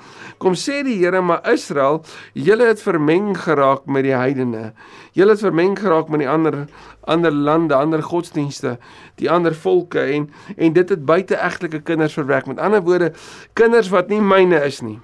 Kom 0.41 0.57
sê 0.57 0.81
die 0.85 0.97
Here, 1.01 1.21
maar 1.21 1.45
Israel, 1.51 2.01
julle 2.33 2.71
het 2.71 2.81
vermeng 2.81 3.35
geraak 3.37 3.85
met 3.85 4.07
die 4.07 4.15
heidene. 4.17 4.71
Julle 5.17 5.35
het 5.35 5.43
vermeng 5.43 5.77
geraak 5.79 6.09
met 6.09 6.25
die 6.25 6.29
ander 6.29 6.65
ander 7.09 7.33
lande, 7.33 7.73
ander 7.73 8.03
godsdienste, 8.05 8.75
die 9.17 9.29
ander 9.31 9.55
volke 9.57 10.03
en 10.13 10.27
en 10.57 10.73
dit 10.73 10.89
het 10.89 11.05
buiteegtelike 11.05 11.81
kinders 11.85 12.13
verwerk. 12.13 12.45
Met 12.49 12.59
ander 12.61 12.81
woorde, 12.85 13.13
kinders 13.57 13.89
wat 13.89 14.09
nie 14.09 14.21
myne 14.21 14.61
is 14.65 14.81
nie. 14.85 14.99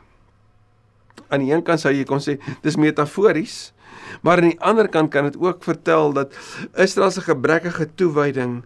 Aan 1.28 1.44
die 1.44 1.52
een 1.52 1.64
kant 1.66 1.82
sou 1.82 1.92
jy 1.92 2.06
kon 2.08 2.22
sê 2.24 2.38
dis 2.64 2.78
metafories, 2.80 3.74
maar 4.22 4.40
aan 4.40 4.52
die 4.54 4.62
ander 4.62 4.88
kant 4.88 5.12
kan 5.12 5.28
dit 5.28 5.40
ook 5.42 5.66
vertel 5.66 6.14
dat 6.16 6.38
Israel 6.78 7.12
se 7.12 7.26
gebrekkige 7.26 7.90
toewyding 7.96 8.62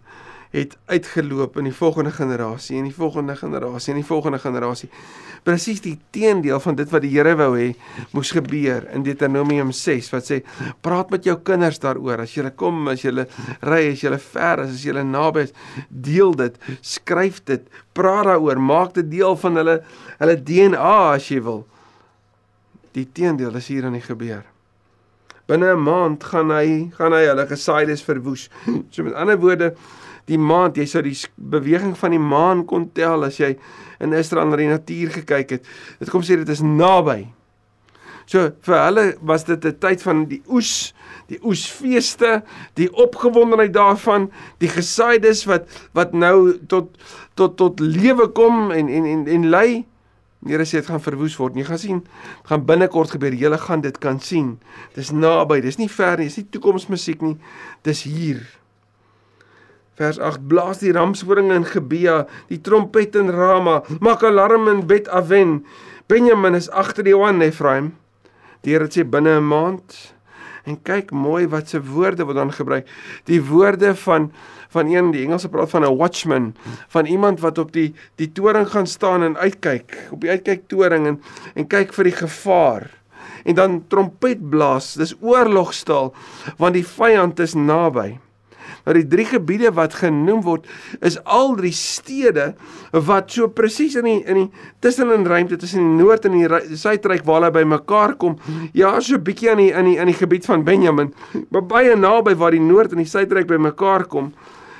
het 0.52 0.76
uitgeloop 0.86 1.58
in 1.58 1.70
die 1.70 1.76
volgende 1.76 2.12
generasie 2.12 2.78
en 2.78 2.90
die 2.90 2.96
volgende 2.96 3.36
generasie 3.40 3.94
en 3.94 4.02
die 4.02 4.08
volgende 4.08 4.40
generasie. 4.40 4.90
Presies 5.48 5.80
die 5.82 5.96
teendeel 6.12 6.60
van 6.60 6.76
dit 6.76 6.92
wat 6.92 7.02
die 7.06 7.12
Here 7.14 7.34
wou 7.40 7.54
hê 7.56 7.70
moes 8.12 8.34
gebeur 8.36 8.84
in 8.92 9.06
Deuteronomium 9.08 9.72
6 9.72 10.12
wat 10.12 10.28
sê 10.28 10.42
praat 10.84 11.10
met 11.14 11.26
jou 11.26 11.38
kinders 11.48 11.80
daaroor 11.82 12.26
as 12.26 12.36
jy 12.36 12.52
kom, 12.60 12.84
as 12.92 13.06
jy 13.06 13.16
ry, 13.16 13.82
as 13.94 14.04
jy 14.04 14.12
ver 14.28 14.66
is, 14.66 14.76
as 14.76 14.86
jy 14.86 15.06
naby 15.08 15.48
is, 15.48 15.56
deel 15.90 16.36
dit, 16.36 16.60
skryf 16.84 17.40
dit, 17.48 17.64
praat 17.96 18.28
daaroor, 18.28 18.60
maak 18.60 18.94
dit 19.00 19.08
deel 19.10 19.38
van 19.40 19.62
hulle 19.62 19.80
hulle 20.20 20.38
DNA 20.38 20.96
as 21.16 21.32
jy 21.32 21.40
wil. 21.42 21.64
Die 22.92 23.08
teendeel 23.08 23.56
is 23.56 23.72
hier 23.72 23.88
aan 23.88 23.96
die 23.96 24.04
gebeur. 24.04 24.44
Binne 25.48 25.74
'n 25.74 25.84
maand 25.84 26.24
gaan 26.24 26.52
hy 26.52 26.92
gaan 26.98 27.14
hy 27.14 27.26
hulle 27.26 27.48
gesaaides 27.48 28.04
verwoes. 28.04 28.50
So 28.92 29.04
met 29.04 29.14
ander 29.14 29.40
woorde, 29.40 29.74
die 30.32 30.40
maan, 30.40 30.72
jy 30.76 30.88
sou 30.90 31.04
die 31.06 31.16
beweging 31.36 31.94
van 32.00 32.16
die 32.16 32.24
maan 32.24 32.66
kon 32.70 32.88
tel 32.96 33.28
as 33.28 33.40
jy 33.42 33.54
in 34.02 34.16
Israel 34.18 34.50
na 34.50 34.60
die 34.60 34.72
natuur 34.72 35.14
gekyk 35.20 35.58
het. 35.58 35.70
Dit 36.00 36.12
kom 36.14 36.24
sê 36.26 36.40
dit 36.40 36.50
is 36.50 36.64
naby. 36.66 37.26
So 38.32 38.48
vir 38.64 38.78
hulle 38.86 39.06
was 39.28 39.44
dit 39.44 39.66
'n 39.66 39.78
tyd 39.80 40.02
van 40.02 40.26
die 40.26 40.42
oes, 40.48 40.94
die 41.28 41.40
oesfeeste, 41.44 42.44
die 42.76 42.90
opgewondenheid 42.94 43.74
daarvan, 43.74 44.32
die 44.60 44.70
gesaides 44.70 45.46
wat 45.46 45.68
wat 45.94 46.14
nou 46.14 46.58
tot 46.68 46.98
tot 47.36 47.58
tot 47.58 47.80
lewe 47.80 48.28
kom 48.28 48.72
en 48.72 48.88
en 48.88 49.06
en 49.06 49.28
en 49.28 49.50
lê. 49.50 49.86
Die 50.42 50.54
Here 50.54 50.66
sê 50.66 50.80
dit 50.82 50.86
gaan 50.86 51.02
verwoes 51.02 51.38
word. 51.38 51.56
Jy 51.56 51.64
gaan 51.64 51.78
sien, 51.78 52.00
dit 52.02 52.48
gaan 52.50 52.66
binnekort 52.66 53.12
gebeur. 53.12 53.34
Jy 53.34 53.58
gaan 53.58 53.82
dit 53.82 53.98
kan 53.98 54.20
sien. 54.20 54.60
Dis 54.96 55.12
naby. 55.12 55.62
Dis 55.62 55.78
nie 55.78 55.90
ver 55.90 56.18
nie. 56.18 56.26
Dis 56.26 56.38
nie 56.38 56.50
toekomsmusiek 56.50 57.22
nie. 57.22 57.38
Dis 57.84 58.04
hier. 58.04 58.61
Vers 60.02 60.18
8: 60.18 60.48
Blaas 60.50 60.80
die 60.82 60.94
ramshoring 60.96 61.52
in 61.54 61.66
Gebea, 61.68 62.24
die 62.50 62.58
trompet 62.66 63.14
in 63.20 63.30
Rama, 63.30 63.82
maak 64.02 64.24
alarm 64.26 64.66
in 64.72 64.80
Bet 64.90 65.10
Aven. 65.14 65.60
Benjamin 66.10 66.58
is 66.58 66.72
agter 66.74 67.06
die 67.06 67.14
Johan 67.14 67.42
Ephraim. 67.46 67.92
Die 68.66 68.74
Here 68.74 68.90
sê 68.90 69.06
binne 69.06 69.38
'n 69.38 69.46
maand 69.46 70.14
en 70.66 70.78
kyk 70.82 71.12
mooi 71.12 71.46
wat 71.50 71.70
se 71.70 71.82
woorde 71.82 72.26
word 72.26 72.38
dan 72.38 72.52
gebruik. 72.54 72.88
Die 73.26 73.42
woorde 73.42 73.94
van 73.96 74.32
van 74.72 74.88
een 74.88 75.12
die 75.12 75.26
Engelse 75.26 75.50
praat 75.50 75.70
van 75.70 75.86
'n 75.86 75.98
watchman, 75.98 76.56
van 76.88 77.06
iemand 77.06 77.40
wat 77.40 77.58
op 77.58 77.72
die 77.72 77.94
die 78.16 78.32
toring 78.32 78.68
gaan 78.70 78.88
staan 78.88 79.24
en 79.24 79.38
uitkyk, 79.38 80.10
op 80.12 80.22
die 80.22 80.30
uitkyk 80.30 80.68
toring 80.68 81.08
en 81.08 81.22
en 81.54 81.68
kyk 81.68 81.94
vir 81.94 82.04
die 82.04 82.18
gevaar. 82.18 82.90
En 83.44 83.56
dan 83.56 83.84
trompet 83.88 84.50
blaas. 84.50 84.94
Dis 84.94 85.16
oorlogstaal 85.22 86.14
want 86.58 86.74
die 86.74 86.88
vyand 86.88 87.40
is 87.40 87.54
naby. 87.54 88.18
Nou 88.86 88.96
die 88.98 89.08
drie 89.08 89.26
gebiede 89.26 89.72
wat 89.78 89.94
genoem 90.00 90.42
word 90.46 90.68
is 91.02 91.18
al 91.24 91.56
drie 91.56 91.74
stede 91.76 92.54
wat 92.92 93.32
so 93.32 93.48
presies 93.48 93.96
in 94.00 94.08
die 94.08 94.20
in 94.26 94.40
die 94.42 94.50
tussenin 94.84 95.28
ruimte 95.28 95.58
tussen 95.58 95.84
die 95.84 96.04
noord 96.04 96.26
en 96.26 96.38
die 96.38 96.78
suidryk 96.78 97.26
waar 97.26 97.42
hulle 97.42 97.52
bymekaar 97.52 98.16
kom. 98.22 98.38
Ja, 98.74 99.00
so 99.00 99.16
'n 99.16 99.24
bietjie 99.24 99.52
aan 99.52 99.58
die 99.58 99.72
in 99.72 99.86
die 99.86 99.98
in 99.98 100.06
die 100.08 100.18
gebied 100.18 100.46
van 100.46 100.64
Benjamin, 100.64 101.14
maar 101.50 101.66
baie 101.66 101.96
naby 101.96 102.36
waar 102.36 102.52
die 102.52 102.60
noord 102.60 102.92
en 102.92 102.98
die 102.98 103.06
suidryk 103.06 103.48
bymekaar 103.48 104.06
kom. 104.06 104.34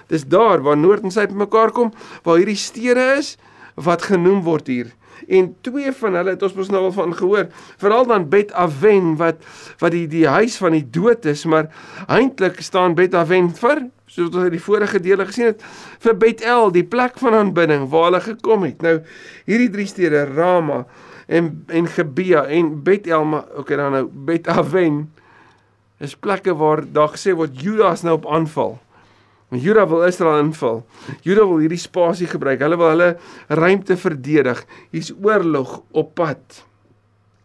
Dis 0.08 0.24
daar 0.28 0.62
waar 0.62 0.78
noord 0.78 1.04
en 1.04 1.12
suid 1.12 1.30
bymekaar 1.30 1.72
kom, 1.72 1.94
waar 2.24 2.38
hierdie 2.38 2.56
stede 2.60 3.16
is 3.18 3.38
wat 3.76 4.02
genoem 4.02 4.44
word 4.44 4.68
hier. 4.68 4.92
En 5.28 5.56
twee 5.62 5.92
van 5.92 6.18
hulle 6.20 6.36
het 6.36 6.44
ons 6.44 6.54
mos 6.58 6.70
nou 6.74 6.84
al 6.88 6.96
van 6.96 7.16
gehoor. 7.16 7.48
Veral 7.82 8.06
dan 8.10 8.30
Bet 8.30 8.54
Aven 8.54 9.16
wat 9.22 9.44
wat 9.82 9.96
die 9.96 10.08
die 10.12 10.28
huis 10.28 10.58
van 10.62 10.76
die 10.78 10.86
dood 10.90 11.26
is, 11.26 11.46
maar 11.46 11.70
eintlik 12.08 12.62
staan 12.62 12.96
Bet 12.96 13.16
Aven 13.16 13.52
vir 13.56 13.86
soos 14.12 14.34
ons 14.34 14.50
in 14.50 14.56
die 14.56 14.64
vorige 14.64 15.00
dele 15.00 15.26
gesien 15.30 15.54
het 15.54 15.64
vir 16.04 16.18
Betel, 16.20 16.72
die 16.76 16.84
plek 16.84 17.20
van 17.22 17.38
aanbidding 17.38 17.88
waar 17.92 18.10
hulle 18.10 18.24
gekom 18.26 18.68
het. 18.68 18.84
Nou 18.84 18.98
hierdie 19.48 19.72
drie 19.72 19.88
stede 19.88 20.26
Rama 20.34 20.84
en 21.32 21.54
en 21.72 21.88
Gebea 21.88 22.46
en 22.52 22.74
Betel, 22.84 23.26
maar 23.26 23.48
okay 23.56 23.80
dan 23.80 23.96
nou 23.96 24.06
Bet 24.12 24.50
Aven 24.52 25.06
is 26.02 26.18
plekke 26.18 26.56
waar 26.58 26.84
daar 26.84 27.14
gesê 27.14 27.36
word 27.38 27.56
Judas 27.62 28.04
nou 28.04 28.18
op 28.18 28.28
aanval. 28.28 28.80
Juda 29.52 29.84
wil 29.88 30.06
Israel 30.08 30.40
inval. 30.46 30.86
Juda 31.26 31.44
wil 31.44 31.60
hierdie 31.60 31.80
spasie 31.80 32.28
gebruik. 32.32 32.62
Hulle 32.64 32.78
wil 32.80 32.94
hulle 32.94 33.10
ruimte 33.50 33.98
verdedig. 34.00 34.64
Hier's 34.96 35.12
oorlog 35.12 35.82
op 35.92 36.14
pad. 36.16 36.62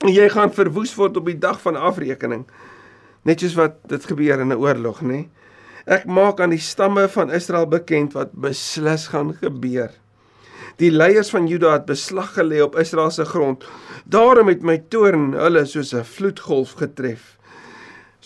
En 0.05 0.13
jy 0.15 0.29
gaan 0.31 0.53
verwoes 0.55 0.95
word 0.95 1.17
op 1.19 1.27
die 1.27 1.39
dag 1.39 1.59
van 1.65 1.77
afrekening. 1.77 2.45
Net 3.27 3.43
soos 3.43 3.57
wat 3.59 3.81
dit 3.91 4.05
gebeur 4.07 4.41
in 4.41 4.53
'n 4.53 4.61
oorlog, 4.63 5.03
nê? 5.03 5.27
Ek 5.87 6.07
maak 6.07 6.41
aan 6.41 6.51
die 6.51 6.63
stamme 6.63 7.09
van 7.09 7.31
Israel 7.31 7.67
bekend 7.67 8.13
wat 8.13 8.33
beslis 8.33 9.07
gaan 9.09 9.35
gebeur. 9.35 9.91
Die 10.77 10.91
leiers 10.91 11.31
van 11.31 11.47
Juda 11.47 11.73
het 11.73 11.87
beslag 11.87 12.35
gelê 12.35 12.61
op 12.63 12.77
Israel 12.77 13.11
se 13.11 13.25
grond. 13.25 13.65
Daarom 14.05 14.49
het 14.49 14.63
my 14.63 14.79
toorn 14.89 15.33
hulle 15.33 15.65
soos 15.65 15.95
'n 15.95 16.05
vloedgolf 16.05 16.73
getref. 16.73 17.36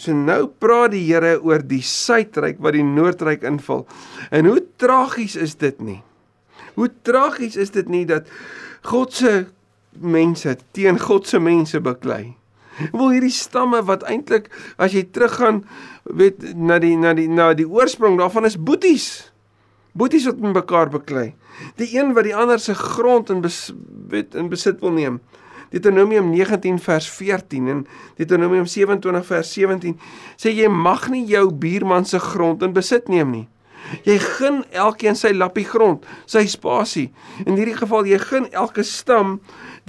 So 0.01 0.17
nou 0.17 0.47
praat 0.63 0.95
die 0.95 1.05
Here 1.05 1.37
oor 1.45 1.61
die 1.61 1.83
suidryk 1.85 2.61
wat 2.65 2.73
die 2.79 2.85
noordryk 2.87 3.45
inval. 3.45 3.85
En 4.33 4.49
hoe 4.49 4.63
tragies 4.81 5.37
is 5.37 5.59
dit 5.61 5.77
nie? 5.85 6.01
Hoe 6.79 6.89
tragies 7.05 7.59
is 7.61 7.75
dit 7.75 7.89
nie 7.93 8.07
dat 8.09 8.29
God 8.89 9.13
se 9.13 9.33
mense 10.01 10.55
teen 10.73 11.01
God 11.03 11.29
se 11.29 11.41
mense 11.43 11.81
beklei? 11.85 12.37
Wil 12.95 13.11
hierdie 13.13 13.35
stamme 13.35 13.83
wat 13.85 14.07
eintlik 14.09 14.49
as 14.81 14.95
jy 14.97 15.03
teruggaan 15.13 15.67
weet 16.09 16.55
na 16.57 16.79
die 16.81 16.95
na 16.97 17.13
die 17.13 17.29
na 17.29 17.51
die 17.53 17.69
oorsprong 17.69 18.17
daarvan 18.23 18.49
is 18.49 18.57
boeties. 18.57 19.29
Boeties 19.93 20.31
wat 20.31 20.41
mekaar 20.41 20.89
beklei. 20.89 21.35
Die 21.77 21.91
een 21.93 22.15
wat 22.17 22.25
die 22.25 22.37
ander 22.37 22.63
se 22.63 22.73
grond 22.79 23.29
in 23.29 23.43
bes, 23.45 23.69
weet 24.09 24.39
in 24.39 24.49
besit 24.49 24.81
wil 24.81 24.97
neem. 24.97 25.21
Deuteronomium 25.71 26.33
19 26.33 26.79
vers 26.83 27.07
14 27.11 27.69
en 27.69 27.87
Deuteronomium 28.19 28.67
27 28.67 29.27
vers 29.27 29.53
17 29.55 29.97
sê 30.41 30.53
jy 30.55 30.69
mag 30.69 31.09
nie 31.13 31.25
jou 31.31 31.47
buurman 31.51 32.05
se 32.05 32.19
grond 32.19 32.63
in 32.67 32.75
besit 32.77 33.09
neem 33.09 33.31
nie. 33.31 33.47
Jy 34.07 34.17
gun 34.23 34.61
elkeen 34.77 35.17
sy 35.19 35.33
lappie 35.35 35.65
grond, 35.67 36.05
sy 36.29 36.45
spasie. 36.51 37.09
In 37.47 37.57
hierdie 37.59 37.77
geval 37.79 38.07
jy 38.07 38.21
gun 38.23 38.47
elke 38.53 38.85
stam 38.87 39.39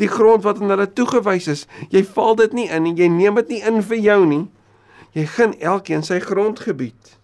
die 0.01 0.09
grond 0.09 0.45
wat 0.45 0.61
aan 0.61 0.73
hulle 0.73 0.87
toegewys 0.89 1.49
is. 1.51 1.65
Jy 1.93 2.03
val 2.15 2.37
dit 2.39 2.55
nie 2.57 2.67
in 2.69 2.87
en 2.87 2.97
jy 2.97 3.09
neem 3.11 3.37
dit 3.41 3.55
nie 3.55 3.61
in 3.67 3.81
vir 3.85 4.01
jou 4.01 4.19
nie. 4.25 4.45
Jy 5.17 5.25
gun 5.35 5.57
elkeen 5.59 6.05
sy 6.07 6.21
grondgebied. 6.23 7.17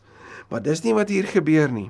Maar 0.52 0.64
dis 0.64 0.84
nie 0.84 0.96
wat 0.96 1.12
hier 1.12 1.28
gebeur 1.28 1.72
nie. 1.72 1.90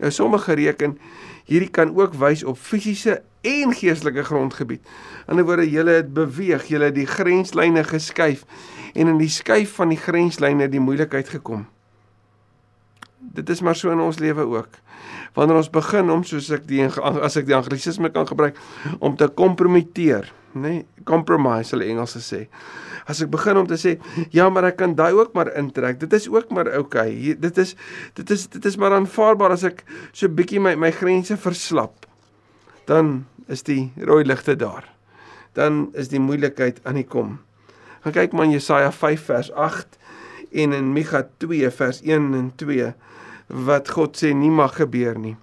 Nou 0.00 0.10
sommige 0.10 0.56
reken 0.58 0.96
hierdie 1.44 1.70
kan 1.70 1.94
ook 1.96 2.14
wys 2.20 2.44
op 2.44 2.58
fisiese 2.58 3.22
en 3.44 3.74
geestelike 3.76 4.24
grondgebied. 4.24 4.82
In 5.28 5.36
'n 5.36 5.44
woorde, 5.44 5.70
jy 5.70 5.84
het 5.84 6.14
beweeg, 6.14 6.68
jy 6.68 6.80
het 6.80 6.94
die 6.94 7.06
grenslyne 7.06 7.84
geskuif 7.84 8.44
en 8.94 9.08
in 9.08 9.18
die 9.18 9.28
skuif 9.28 9.74
van 9.74 9.88
die 9.88 9.98
grenslyne 9.98 10.68
die 10.68 10.80
moeilikheid 10.80 11.28
gekom. 11.28 11.66
Dit 13.18 13.48
is 13.50 13.60
maar 13.60 13.76
so 13.76 13.90
in 13.90 14.00
ons 14.00 14.18
lewe 14.18 14.42
ook. 14.42 14.68
Wanneer 15.34 15.56
ons 15.56 15.70
begin 15.70 16.10
om 16.10 16.24
soos 16.24 16.50
ek 16.50 16.66
die 16.68 16.84
as 16.86 17.36
ek 17.36 17.46
die 17.46 17.56
anglisisme 17.56 18.10
kan 18.10 18.26
gebruik 18.26 18.58
om 18.98 19.16
te 19.16 19.28
kompromiteer, 19.28 20.32
nê, 20.54 20.80
nee, 20.80 20.86
compromise 21.04 21.74
hulle 21.74 21.88
Engelse 21.92 22.22
sê. 22.24 22.40
As 23.10 23.20
ek 23.20 23.30
begin 23.32 23.60
om 23.60 23.68
te 23.68 23.76
sê, 23.80 23.96
ja, 24.32 24.48
maar 24.50 24.70
ek 24.70 24.78
kan 24.80 24.94
daai 24.96 25.12
ook 25.12 25.34
maar 25.36 25.52
intrek. 25.58 26.00
Dit 26.00 26.14
is 26.16 26.28
ook 26.32 26.50
maar 26.54 26.70
oukei. 26.78 27.10
Okay. 27.12 27.36
Dit 27.40 27.60
is 27.60 27.74
dit 28.16 28.30
is 28.30 28.46
dit 28.48 28.64
is 28.64 28.78
maar 28.80 28.96
aanvaarbaar 28.96 29.56
as 29.56 29.66
ek 29.68 29.84
so 30.12 30.28
bietjie 30.28 30.62
my 30.62 30.74
my 30.80 30.92
grense 30.94 31.36
verslap. 31.36 32.08
Dan 32.88 33.24
is 33.48 33.64
die 33.66 33.92
rooi 34.00 34.24
ligte 34.24 34.56
daar. 34.56 34.88
Dan 35.54 35.88
is 35.94 36.08
die 36.10 36.20
moeilikheid 36.20 36.80
aan 36.84 36.98
die 36.98 37.06
kom. 37.06 37.38
Gaan 38.04 38.16
kyk 38.16 38.32
maar 38.32 38.48
in 38.48 38.56
Jesaja 38.56 38.90
5 38.92 39.28
vers 39.30 39.52
8 39.52 39.98
en 40.64 40.72
in 40.76 40.92
Micha 40.92 41.24
2 41.42 41.70
vers 41.70 42.00
1 42.02 42.34
en 42.34 42.50
2 42.60 42.92
wat 43.64 43.90
God 43.92 44.16
sê 44.18 44.32
nie 44.36 44.52
mag 44.52 44.76
gebeur 44.80 45.18
nie. 45.20 45.36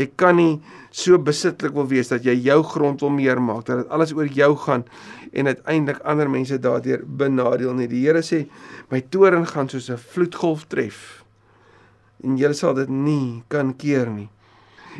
Jy 0.00 0.08
kan 0.16 0.38
nie 0.40 0.60
so 0.90 1.18
besitlik 1.20 1.74
wil 1.76 1.88
wees 1.90 2.10
dat 2.10 2.24
jy 2.24 2.34
jou 2.48 2.60
grond 2.72 3.02
wil 3.04 3.12
meer 3.14 3.40
maak, 3.42 3.66
dat 3.68 3.84
dit 3.84 3.92
alles 3.92 4.14
oor 4.16 4.26
jou 4.26 4.54
gaan 4.64 4.86
en 5.30 5.52
uiteindelik 5.52 6.00
ander 6.08 6.30
mense 6.30 6.58
daardeur 6.58 7.04
benadeel 7.04 7.76
nie. 7.76 7.88
Die 7.90 8.06
Here 8.06 8.24
sê 8.24 8.46
my 8.90 9.02
toorn 9.12 9.46
gaan 9.46 9.68
soos 9.68 9.90
'n 9.90 10.00
vloedgolf 10.00 10.66
tref 10.66 11.24
en 12.24 12.36
jy 12.36 12.52
sal 12.52 12.74
dit 12.74 12.88
nie 12.88 13.42
kan 13.48 13.76
keer 13.76 14.10
nie. 14.10 14.28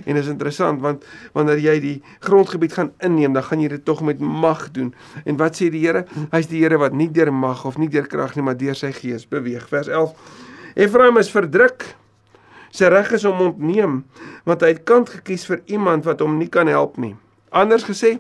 En 0.07 0.15
dit 0.15 0.23
is 0.23 0.31
interessant 0.31 0.81
want 0.81 1.05
wanneer 1.35 1.59
jy 1.59 1.77
die 1.81 2.03
grondgebied 2.21 2.73
gaan 2.73 2.93
inneem, 3.05 3.33
dan 3.33 3.43
gaan 3.43 3.61
jy 3.61 3.69
dit 3.69 3.85
tog 3.85 4.03
met 4.07 4.21
mag 4.21 4.71
doen. 4.71 4.95
En 5.25 5.37
wat 5.37 5.59
sê 5.59 5.71
die 5.71 5.83
Here? 5.87 6.05
Hy's 6.31 6.47
die 6.47 6.63
Here 6.63 6.79
wat 6.79 6.93
nie 6.93 7.11
deur 7.11 7.33
mag 7.33 7.65
of 7.67 7.79
nie 7.79 7.89
deur 7.89 8.07
krag 8.07 8.37
nie, 8.37 8.45
maar 8.45 8.57
deur 8.57 8.79
sy 8.79 8.93
gees 8.93 9.27
beweeg. 9.29 9.67
Vers 9.69 9.89
11. 9.89 10.15
Efraim 10.77 11.19
is 11.19 11.31
verdruk. 11.31 11.97
Sy 12.71 12.91
reg 12.93 13.11
is 13.13 13.25
om 13.27 13.41
ontneem, 13.43 14.05
want 14.47 14.63
hy 14.63 14.75
het 14.75 14.85
kant 14.89 15.11
gekies 15.11 15.47
vir 15.51 15.63
iemand 15.67 16.07
wat 16.07 16.23
hom 16.23 16.39
nie 16.39 16.49
kan 16.49 16.71
help 16.71 16.99
nie. 17.03 17.17
Anders 17.51 17.85
gesê, 17.89 18.19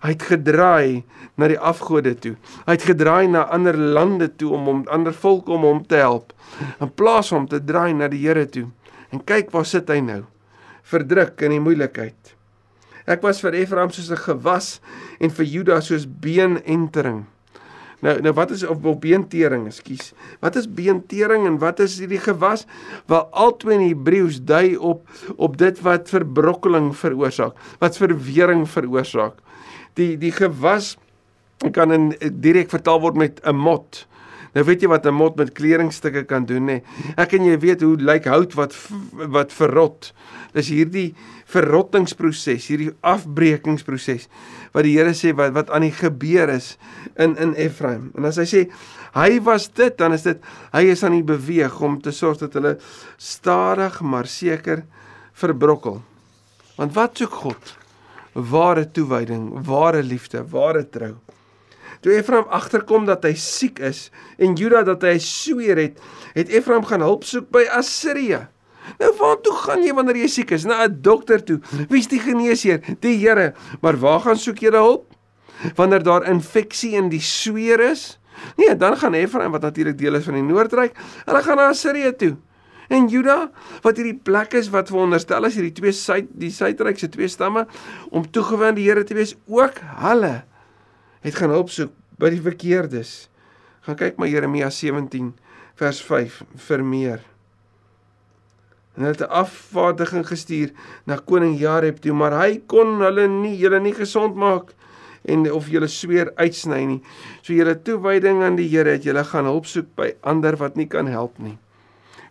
hy 0.00 0.14
het 0.14 0.24
gedraai 0.24 1.02
na 1.36 1.50
die 1.52 1.58
afgode 1.58 2.14
toe. 2.16 2.34
Hy 2.64 2.76
het 2.78 2.86
gedraai 2.88 3.28
na 3.28 3.44
ander 3.52 3.76
lande 3.76 4.30
toe 4.40 4.54
om 4.56 4.68
hom 4.68 4.82
ander 4.92 5.12
volke 5.12 5.52
om 5.52 5.66
hom 5.68 5.82
te 5.84 6.00
help 6.00 6.32
in 6.80 6.90
plaas 6.96 7.32
om 7.36 7.46
te 7.48 7.60
draai 7.60 7.92
na 7.94 8.08
die 8.08 8.22
Here 8.24 8.46
toe. 8.48 8.68
En 9.12 9.22
kyk 9.24 9.52
waar 9.52 9.68
sit 9.68 9.90
hy 9.92 10.00
nou 10.04 10.22
verdruk 10.90 11.42
in 11.46 11.54
die 11.54 11.62
moeilikheid. 11.62 12.34
Ek 13.10 13.22
was 13.24 13.40
vir 13.42 13.56
Efraim 13.58 13.90
soos 13.90 14.10
'n 14.10 14.16
gewas 14.16 14.80
en 15.20 15.30
vir 15.30 15.46
Juda 15.46 15.80
soos 15.80 16.06
beenentering. 16.06 17.26
Nou 18.00 18.16
nou 18.24 18.32
wat 18.36 18.50
is 18.50 18.64
op, 18.64 18.84
op 18.84 19.00
beentering, 19.00 19.66
ekskuus. 19.68 20.12
Wat 20.40 20.56
is 20.56 20.68
beentering 20.68 21.46
en 21.46 21.58
wat 21.60 21.80
is 21.84 21.98
hierdie 22.00 22.20
gewas? 22.22 22.66
Wel 23.10 23.26
albei 23.30 23.76
in 23.76 23.86
Hebreëus 23.88 24.40
dui 24.44 24.76
op 24.76 25.08
op 25.36 25.58
dit 25.60 25.80
wat 25.84 26.08
verbrokkeling 26.12 26.90
veroorsaak, 26.96 27.56
wat 27.78 28.00
verwering 28.00 28.66
veroorsaak. 28.68 29.40
Die 30.00 30.16
die 30.20 30.32
gewas 30.32 30.96
kan 31.76 31.92
in 31.92 32.12
direk 32.40 32.70
vertaal 32.72 33.00
word 33.00 33.16
met 33.20 33.40
'n 33.44 33.56
mot. 33.56 34.06
Nou 34.54 34.64
weet 34.66 34.82
jy 34.82 34.88
wat 34.90 35.06
'n 35.06 35.14
mot 35.14 35.36
met 35.36 35.52
kleringstukke 35.54 36.24
kan 36.24 36.44
doen 36.44 36.66
nê. 36.66 36.82
Ek 37.16 37.32
en 37.32 37.44
jy 37.44 37.58
weet 37.58 37.80
hoe 37.80 37.96
lyk 37.96 38.24
hout 38.24 38.54
wat 38.54 38.74
wat 39.12 39.52
verrot. 39.52 40.12
Dis 40.52 40.68
hierdie 40.68 41.14
verrottingsproses, 41.46 42.66
hierdie 42.66 42.90
afbreekingsproses 43.00 44.28
wat 44.72 44.84
die 44.84 44.96
Here 44.98 45.14
sê 45.14 45.34
wat 45.36 45.52
wat 45.52 45.70
aan 45.70 45.82
die 45.82 45.94
gebeur 45.94 46.48
is 46.48 46.78
in 47.16 47.36
in 47.36 47.54
Ephraim. 47.54 48.10
En 48.16 48.24
as 48.24 48.36
hy 48.36 48.44
sê 48.44 48.70
hy 49.14 49.40
was 49.40 49.68
dit, 49.68 49.96
dan 49.98 50.12
is 50.12 50.22
dit 50.22 50.38
hy 50.72 50.82
is 50.90 51.04
aan 51.04 51.12
die 51.12 51.26
beweeg 51.26 51.80
om 51.80 52.00
te 52.00 52.10
sorg 52.10 52.38
dat 52.38 52.54
hulle 52.54 52.78
stadig 53.18 54.00
maar 54.00 54.26
seker 54.26 54.84
verbrokkel. 55.32 56.02
Want 56.76 56.94
wat 56.94 57.18
soek 57.18 57.32
God? 57.32 57.76
Ware 58.32 58.90
toewyding, 58.90 59.66
ware 59.66 60.02
liefde, 60.02 60.44
ware 60.50 60.84
trou. 60.88 61.16
Toe 62.00 62.14
Efraim 62.16 62.48
agterkom 62.48 63.04
dat 63.08 63.24
hy 63.28 63.34
siek 63.36 63.80
is 63.84 64.08
en 64.40 64.56
Juda 64.56 64.82
dat 64.88 65.04
hy 65.04 65.18
sweer 65.20 65.76
het, 65.76 66.00
het 66.32 66.48
Efraim 66.48 66.86
gaan 66.88 67.04
hulp 67.04 67.26
soek 67.28 67.50
by 67.52 67.66
Assirië. 67.76 68.46
Nou 69.00 69.10
waartoe 69.18 69.54
gaan 69.66 69.84
jy 69.84 69.92
wanneer 69.94 70.22
jy 70.22 70.30
siek 70.32 70.54
is? 70.56 70.64
Na 70.64 70.86
'n 70.86 71.00
dokter 71.02 71.44
toe. 71.44 71.60
Wie's 71.88 72.08
die 72.08 72.20
geneesheer? 72.20 72.80
Die 73.00 73.16
Here. 73.20 73.52
Maar 73.82 73.96
waar 74.00 74.20
gaan 74.20 74.36
soek 74.36 74.58
jy 74.58 74.72
hulp? 74.72 75.12
Wanneer 75.76 76.02
daar 76.02 76.24
infeksie 76.24 76.96
in 76.96 77.08
die 77.08 77.20
sweer 77.20 77.80
is? 77.80 78.18
Nee, 78.56 78.76
dan 78.76 78.96
gaan 78.96 79.14
Efraim 79.14 79.52
wat 79.52 79.62
natuurlik 79.62 79.98
deel 79.98 80.14
is 80.14 80.24
van 80.24 80.34
die 80.34 80.42
Noordryk, 80.42 80.96
hulle 81.26 81.42
gaan 81.42 81.56
na 81.56 81.68
Assirië 81.68 82.16
toe. 82.16 82.36
En 82.88 83.06
Juda, 83.08 83.50
wat 83.82 83.96
hierdie 83.96 84.18
plek 84.18 84.52
is 84.58 84.70
wat 84.70 84.88
veronderstel 84.88 85.44
is 85.44 85.54
hierdie 85.54 85.74
twee 85.76 85.92
suid 85.92 86.26
die 86.32 86.50
suidryk 86.50 86.98
se 86.98 87.08
twee 87.08 87.28
stamme 87.28 87.66
om 88.10 88.24
toegewy 88.30 88.64
aan 88.64 88.74
die 88.74 88.88
Here 88.88 89.04
te 89.04 89.14
wees, 89.14 89.36
ook 89.46 89.78
hulle 90.00 90.40
het 91.20 91.34
gaan 91.36 91.52
hulp 91.54 91.70
soek 91.70 91.92
by 92.20 92.30
die 92.34 92.42
verkeerdes. 92.44 93.28
Gaan 93.86 93.96
kyk 93.96 94.16
maar 94.20 94.28
Jeremia 94.28 94.70
17 94.70 95.32
vers 95.80 96.00
5 96.04 96.42
vir 96.68 96.84
meer. 96.84 97.20
En 98.96 99.06
hulle 99.06 99.16
het 99.16 99.22
'n 99.22 99.32
afvaardiging 99.42 100.26
gestuur 100.26 100.72
na 101.06 101.16
koning 101.16 101.58
Jareb 101.58 102.00
toe, 102.00 102.12
maar 102.12 102.32
hy 102.32 102.62
kon 102.66 103.00
hulle 103.00 103.28
nie 103.28 103.56
hulle 103.62 103.80
nie 103.80 103.94
gesond 103.94 104.34
maak 104.34 104.74
en 105.24 105.52
of 105.52 105.68
julle 105.68 105.88
sweer 105.88 106.32
uitsny 106.34 106.84
nie. 106.84 107.00
So 107.42 107.52
julle 107.52 107.82
toewyding 107.82 108.42
aan 108.42 108.56
die 108.56 108.68
Here 108.68 108.90
het 108.90 109.04
julle 109.04 109.24
gaan 109.24 109.44
hulp 109.44 109.66
soek 109.66 109.94
by 109.96 110.14
ander 110.20 110.56
wat 110.56 110.76
nie 110.76 110.86
kan 110.86 111.06
help 111.06 111.38
nie. 111.38 111.58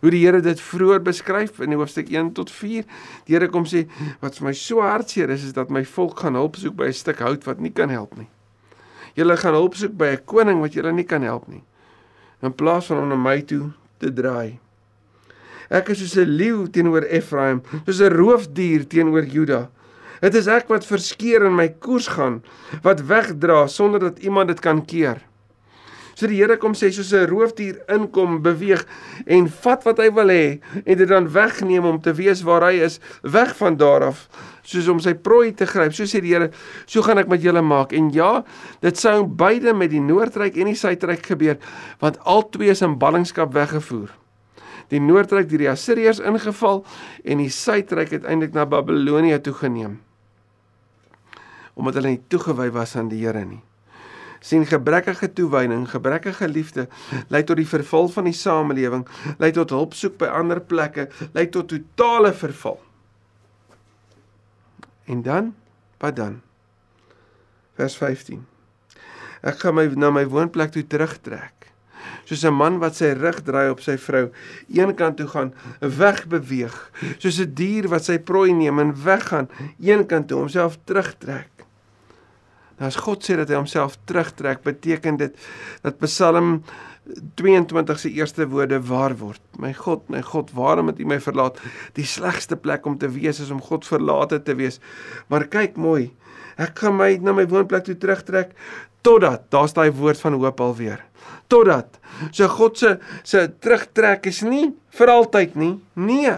Hoe 0.02 0.12
die 0.12 0.26
Here 0.26 0.42
dit 0.42 0.62
vroeër 0.62 1.02
beskryf 1.04 1.60
in 1.60 1.76
hoofstuk 1.76 2.10
1 2.10 2.34
tot 2.34 2.52
4. 2.52 2.84
Die 3.26 3.36
Here 3.36 3.48
kom 3.48 3.66
sê 3.66 3.88
wat 4.22 4.38
vir 4.40 4.50
my 4.50 4.54
so 4.54 4.82
hartseer 4.82 5.30
is 5.30 5.44
is 5.44 5.54
dat 5.54 5.70
my 5.70 5.84
volk 5.86 6.20
gaan 6.20 6.40
hulp 6.40 6.56
soek 6.56 6.76
by 6.76 6.88
'n 6.88 6.94
stuk 6.94 7.20
hout 7.20 7.44
wat 7.46 7.60
nie 7.60 7.72
kan 7.72 7.90
help 7.90 8.18
nie. 8.18 8.28
Julle 9.20 9.36
gaan 9.38 9.58
hulp 9.58 9.76
soek 9.76 9.98
by 10.00 10.14
'n 10.16 10.24
koning 10.26 10.62
wat 10.64 10.74
julle 10.74 10.92
nie 10.96 11.04
kan 11.04 11.22
help 11.22 11.48
nie. 11.48 11.64
In 12.42 12.54
plaas 12.56 12.88
van 12.88 13.04
om 13.04 13.10
na 13.10 13.16
my 13.16 13.42
toe 13.42 13.72
te 14.00 14.14
draai. 14.14 14.60
Ek 15.70 15.90
is 15.90 16.00
soos 16.00 16.16
'n 16.18 16.38
leeu 16.40 16.68
teenoor 16.68 17.04
Ephraim, 17.04 17.62
soos 17.86 18.02
'n 18.02 18.16
roofdier 18.16 18.88
teenoor 18.88 19.26
Juda. 19.26 19.70
Dit 20.22 20.36
is 20.36 20.48
ek 20.48 20.68
wat 20.68 20.86
verskeer 20.86 21.46
in 21.46 21.56
my 21.56 21.68
koers 21.80 22.08
gaan, 22.08 22.44
wat 22.84 23.02
wegdra 23.02 23.68
sonder 23.68 24.00
dat 24.00 24.20
iemand 24.20 24.48
dit 24.48 24.60
kan 24.60 24.86
keer. 24.86 25.22
So 26.20 26.28
die 26.28 26.42
Here 26.42 26.58
kom 26.60 26.74
sê 26.76 26.90
soos 26.92 27.14
'n 27.16 27.30
roofdier 27.32 27.80
inkom, 27.88 28.42
beweeg 28.44 28.84
en 29.26 29.48
vat 29.48 29.86
wat 29.88 30.00
hy 30.04 30.10
wil 30.12 30.28
hê 30.28 30.60
en 30.84 30.98
dit 30.98 31.08
dan 31.08 31.32
wegneem 31.32 31.86
om 31.86 32.02
te 32.02 32.12
weet 32.12 32.44
waar 32.44 32.68
hy 32.68 32.84
is, 32.84 33.00
weg 33.24 33.56
van 33.56 33.78
daar 33.78 34.04
af, 34.12 34.28
soos 34.64 34.90
om 34.92 35.00
sy 35.00 35.14
prooi 35.14 35.54
te 35.56 35.66
gryp. 35.66 35.94
So 35.94 36.04
sê 36.04 36.20
die 36.20 36.36
Here, 36.36 36.52
so 36.86 37.02
gaan 37.02 37.20
ek 37.20 37.30
met 37.32 37.42
julle 37.42 37.62
maak. 37.62 37.94
En 37.94 38.12
ja, 38.12 38.44
dit 38.82 38.98
sou 38.98 39.24
beide 39.24 39.74
met 39.74 39.92
die 39.92 40.02
noordryk 40.02 40.58
en 40.58 40.66
die 40.66 40.76
suidryk 40.76 41.26
gebeur, 41.26 41.58
want 42.02 42.20
albei 42.26 42.70
is 42.70 42.82
in 42.82 43.00
ballingskap 43.00 43.54
weggevoer 43.54 44.10
die 44.90 45.00
noordryk 45.00 45.48
deur 45.50 45.64
die 45.64 45.70
Assiriërs 45.70 46.20
ingeval 46.20 46.84
en 47.24 47.38
die 47.38 47.54
suidryk 47.54 48.12
uiteindelik 48.18 48.56
na 48.58 48.66
Babilonie 48.66 49.38
toe 49.40 49.54
geneem 49.54 50.00
omdat 51.80 51.96
hulle 51.96 52.18
nie 52.18 52.24
toegewy 52.28 52.72
was 52.76 52.98
aan 52.98 53.08
die 53.08 53.22
Here 53.22 53.46
nie 53.46 53.62
sien 54.40 54.66
gebrekkige 54.66 55.34
toewyding, 55.34 55.88
gebrekkige 55.90 56.48
liefde 56.48 56.88
lei 57.28 57.44
tot 57.44 57.60
die 57.60 57.68
verval 57.68 58.10
van 58.14 58.30
die 58.30 58.36
samelewing, 58.36 59.08
lei 59.40 59.52
tot 59.56 59.74
hulp 59.76 59.94
soek 59.94 60.18
by 60.22 60.32
ander 60.32 60.62
plekke, 60.62 61.10
lei 61.34 61.48
tot 61.50 61.70
totale 61.70 62.34
verval. 62.34 62.80
En 65.10 65.22
dan, 65.26 65.56
wat 65.98 66.16
dan? 66.16 66.42
Vers 67.80 67.96
15. 67.98 68.46
Ek 69.42 69.64
gaan 69.64 69.76
my 69.76 69.88
na 69.96 70.12
my 70.12 70.26
woonplek 70.28 70.76
toe 70.76 70.84
terugtrek 70.88 71.60
soos 72.30 72.46
'n 72.46 72.54
man 72.54 72.78
wat 72.80 72.96
sy 72.96 73.14
rug 73.18 73.42
draai 73.42 73.70
op 73.72 73.82
sy 73.82 73.98
vrou, 73.98 74.30
een 74.70 74.94
kant 74.96 75.18
toe 75.18 75.28
gaan, 75.28 75.54
weg 75.82 76.28
beweeg, 76.28 76.76
soos 77.18 77.40
'n 77.40 77.54
dier 77.54 77.88
wat 77.90 78.06
sy 78.06 78.20
prooi 78.20 78.54
neem 78.54 78.80
en 78.80 78.94
weggaan, 79.04 79.50
een 79.80 80.06
kant 80.06 80.28
toe 80.28 80.38
homself 80.38 80.78
terugtrek. 80.86 81.59
As 82.80 82.96
God 82.96 83.24
sê 83.26 83.36
dat 83.36 83.50
hy 83.52 83.58
homself 83.60 83.98
terugtrek, 84.08 84.64
beteken 84.64 85.18
dit 85.20 85.36
dat 85.84 86.00
Psalm 86.06 86.62
22 87.36 88.00
se 88.00 88.12
eerste 88.14 88.46
woorde 88.48 88.80
waar 88.88 89.16
word. 89.18 89.42
My 89.60 89.74
God, 89.74 90.06
my 90.10 90.22
God, 90.26 90.52
waarom 90.56 90.92
het 90.92 91.00
U 91.02 91.08
my 91.10 91.20
verlaat? 91.24 91.60
Die 91.98 92.06
slegste 92.08 92.56
plek 92.60 92.86
om 92.88 92.98
te 93.02 93.10
wees 93.12 93.42
is 93.44 93.52
om 93.52 93.62
God 93.64 93.88
verlate 93.88 94.42
te 94.46 94.56
wees. 94.56 94.80
Maar 95.28 95.48
kyk 95.52 95.80
mooi, 95.82 96.12
ek 96.60 96.84
gaan 96.84 96.98
my 97.00 97.16
na 97.24 97.34
my 97.36 97.48
woonplek 97.50 97.88
toe 97.88 97.98
terugtrek 98.00 98.54
totdat 99.06 99.48
daar's 99.54 99.74
daai 99.76 99.90
woord 99.96 100.20
van 100.20 100.36
hoop 100.36 100.62
alweer. 100.62 101.02
Totdat. 101.50 101.98
So 102.32 102.48
God 102.52 102.78
se 102.78 102.98
se 103.24 103.48
terugtrek 103.64 104.28
is 104.30 104.44
nie 104.46 104.70
vir 105.00 105.12
altyd 105.14 105.56
nie. 105.56 105.74
Nee. 105.96 106.38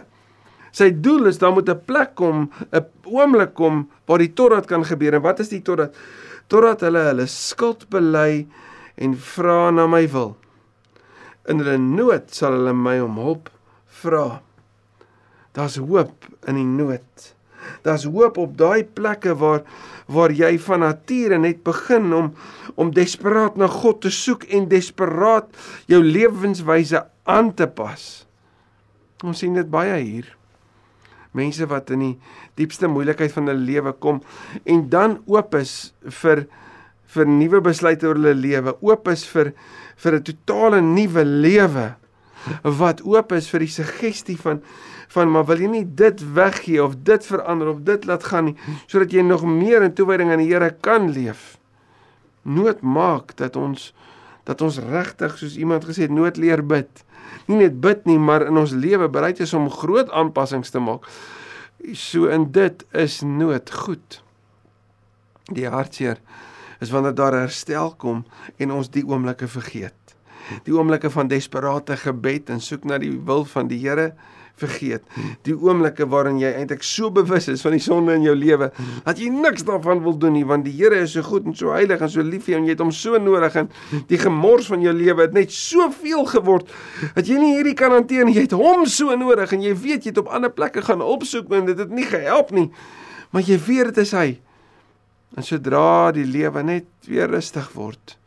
Sy 0.72 0.92
doel 1.04 1.28
is 1.28 1.40
dan 1.42 1.54
moet 1.54 1.70
'n 1.70 1.82
plek 1.86 2.16
kom, 2.16 2.52
'n 2.72 2.86
oomblik 3.04 3.54
kom 3.54 3.90
waar 4.06 4.20
die 4.20 4.34
totdat 4.34 4.66
kan 4.68 4.86
gebeur. 4.86 5.16
En 5.16 5.22
wat 5.22 5.40
is 5.40 5.50
die 5.50 5.62
totdat? 5.62 5.96
Totdat 6.52 6.84
hulle 6.84 7.06
hulle 7.08 7.28
skuld 7.32 7.88
bely 7.94 8.46
en 9.00 9.16
vra 9.16 9.70
na 9.72 9.88
my 9.88 10.04
wil. 10.12 10.34
In 11.48 11.62
hulle 11.64 11.78
nood 11.80 12.34
sal 12.36 12.58
hulle 12.58 12.74
my 12.76 12.98
om 13.00 13.20
hulp 13.22 13.48
vra. 14.02 14.42
Daar's 15.56 15.78
hoop 15.80 16.28
in 16.48 16.60
die 16.60 16.68
nood. 16.68 17.32
Daar's 17.86 18.04
hoop 18.04 18.38
op 18.42 18.58
daai 18.60 18.84
plekke 18.84 19.36
waar 19.40 19.64
waar 20.12 20.34
jy 20.36 20.58
van 20.60 20.84
nature 20.84 21.38
net 21.40 21.62
begin 21.64 22.12
om 22.14 22.34
om 22.76 22.92
desperaat 22.92 23.56
na 23.56 23.70
God 23.72 24.02
te 24.04 24.12
soek 24.12 24.44
en 24.52 24.68
desperaat 24.68 25.48
jou 25.88 26.02
lewenswyse 26.04 27.06
aan 27.24 27.54
te 27.56 27.68
pas. 27.68 28.04
Ons 29.24 29.40
sien 29.40 29.56
dit 29.56 29.70
baie 29.72 29.96
hier. 30.04 30.28
Mense 31.38 31.68
wat 31.72 31.90
in 31.96 32.00
die 32.00 32.16
diepste 32.60 32.90
moeilikheid 32.92 33.32
van 33.32 33.48
hulle 33.48 33.66
lewe 33.66 33.94
kom 34.04 34.22
en 34.66 34.90
dan 34.90 35.20
oop 35.26 35.56
is 35.56 35.94
vir 36.22 36.46
vir 37.12 37.28
nuwe 37.28 37.60
besluite 37.64 38.08
oor 38.08 38.16
hulle 38.16 38.36
lewe, 38.36 38.72
oop 38.80 39.08
is 39.12 39.26
vir 39.28 39.54
vir 39.98 40.16
'n 40.16 40.24
totale 40.24 40.82
nuwe 40.82 41.24
lewe 41.26 41.96
wat 42.64 43.02
oop 43.06 43.32
is 43.38 43.50
vir 43.50 43.66
die 43.66 43.72
suggestie 43.72 44.38
van 44.38 44.62
van 45.12 45.32
maar 45.32 45.44
wil 45.46 45.60
jy 45.60 45.68
nie 45.68 45.86
dit 45.86 46.22
weggee 46.36 46.80
of 46.84 46.96
dit 47.04 47.26
verander 47.28 47.68
of 47.68 47.82
dit 47.84 48.06
laat 48.08 48.24
gaan 48.24 48.46
nie 48.46 48.56
sodat 48.88 49.12
jy 49.12 49.24
nog 49.28 49.44
meer 49.44 49.84
in 49.84 49.94
toewyding 49.94 50.32
aan 50.32 50.40
die 50.40 50.48
Here 50.52 50.72
kan 50.82 51.12
leef. 51.12 51.58
Nood 52.44 52.82
maak 52.82 53.36
dat 53.36 53.56
ons 53.60 53.92
dat 54.48 54.62
ons 54.62 54.80
regtig 54.80 55.36
soos 55.38 55.58
iemand 55.60 55.86
gesê 55.86 56.08
het 56.08 56.16
nood 56.16 56.38
leer 56.38 56.64
bid. 56.66 57.04
Nie 57.48 57.58
net 57.64 57.80
bid 57.82 58.06
nie, 58.10 58.20
maar 58.20 58.46
in 58.48 58.58
ons 58.58 58.74
lewe 58.76 59.10
bereid 59.10 59.40
is 59.44 59.54
om 59.58 59.70
groot 59.72 60.12
aanpassings 60.12 60.74
te 60.74 60.82
maak. 60.84 61.08
So 61.98 62.30
in 62.30 62.52
dit 62.54 62.86
is 62.94 63.22
nood 63.26 63.72
goed. 63.74 64.22
Die 65.52 65.68
hartseer 65.68 66.22
is 66.82 66.92
wanneer 66.94 67.16
daar 67.18 67.38
herstel 67.38 67.94
kom 67.98 68.24
en 68.58 68.74
ons 68.74 68.90
die 68.94 69.06
oomblikke 69.08 69.50
vergeet. 69.50 70.16
Die 70.66 70.74
oomblikke 70.74 71.10
van 71.14 71.30
desperate 71.32 71.98
gebed 72.02 72.50
en 72.54 72.62
soek 72.62 72.86
na 72.90 72.98
die 73.02 73.14
wil 73.26 73.46
van 73.46 73.70
die 73.72 73.80
Here 73.82 74.12
vergeet. 74.60 75.04
Die 75.48 75.56
oomblikke 75.56 76.08
waarin 76.10 76.40
jy 76.42 76.52
eintlik 76.60 76.84
so 76.86 77.12
bewus 77.14 77.48
is 77.52 77.64
van 77.66 77.76
die 77.76 77.84
sonde 77.84 78.16
in 78.18 78.26
jou 78.26 78.36
lewe 78.38 78.72
dat 79.06 79.20
jy 79.22 79.32
niks 79.34 79.66
daarvan 79.68 80.04
wil 80.04 80.18
doen 80.20 80.36
nie 80.38 80.46
want 80.48 80.66
die 80.68 80.76
Here 80.76 81.02
is 81.04 81.16
so 81.16 81.26
goed 81.26 81.46
en 81.50 81.56
so 81.58 81.74
heilig 81.76 82.02
en 82.02 82.12
so 82.12 82.24
lief 82.26 82.46
vir 82.48 82.56
jou 82.56 82.62
en 82.62 82.70
jy 82.70 82.76
het 82.76 82.84
hom 82.84 82.94
so 82.96 83.20
nodig 83.22 83.58
en 83.60 83.70
die 84.10 84.20
gemors 84.22 84.70
van 84.72 84.84
jou 84.86 84.94
lewe 84.96 85.28
het 85.28 85.36
net 85.38 85.54
soveel 85.56 86.26
geword 86.32 86.72
dat 87.16 87.28
jy 87.28 87.40
nie 87.42 87.56
hierdie 87.58 87.76
kan 87.78 87.94
hanteer 87.96 88.26
nie. 88.26 88.36
Jy 88.40 88.48
het 88.50 88.58
hom 88.58 88.86
so 88.90 89.16
nodig 89.18 89.54
en 89.56 89.66
jy 89.66 89.76
weet 89.76 90.06
jy 90.06 90.14
het 90.14 90.22
op 90.24 90.32
ander 90.34 90.54
plekke 90.54 90.84
gaan 90.86 91.04
opsoek 91.06 91.52
en 91.54 91.70
dit 91.70 91.78
het 91.80 91.92
nie 91.94 92.08
gehelp 92.08 92.52
nie. 92.56 92.70
Maar 93.32 93.46
jy 93.48 93.60
weet 93.68 93.92
dit 93.92 94.02
is 94.04 94.16
hy. 94.18 94.28
En 95.38 95.48
sodra 95.48 96.12
die 96.16 96.28
lewe 96.28 96.64
net 96.68 96.90
weer 97.08 97.32
rustig 97.32 97.70
word, 97.78 98.18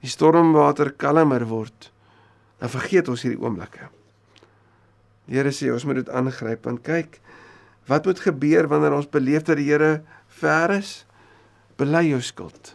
die 0.00 0.08
stormwater 0.08 0.94
kalmer 0.96 1.44
word, 1.50 1.90
dan 2.62 2.72
vergeet 2.72 3.10
ons 3.12 3.26
hierdie 3.26 3.42
oomblikke. 3.42 3.90
Die 5.26 5.38
Here 5.38 5.52
sê 5.54 5.72
ons 5.74 5.84
moet 5.86 6.02
dit 6.02 6.12
aangryp 6.14 6.66
want 6.68 6.84
kyk 6.86 7.20
wat 7.86 8.06
moet 8.06 8.18
gebeur 8.18 8.66
wanneer 8.70 8.96
ons 8.96 9.10
beleef 9.10 9.46
dat 9.46 9.60
die 9.60 9.68
Here 9.68 10.00
ver 10.40 10.74
is? 10.78 11.04
Bely 11.78 12.08
jou 12.08 12.22
skuld. 12.24 12.72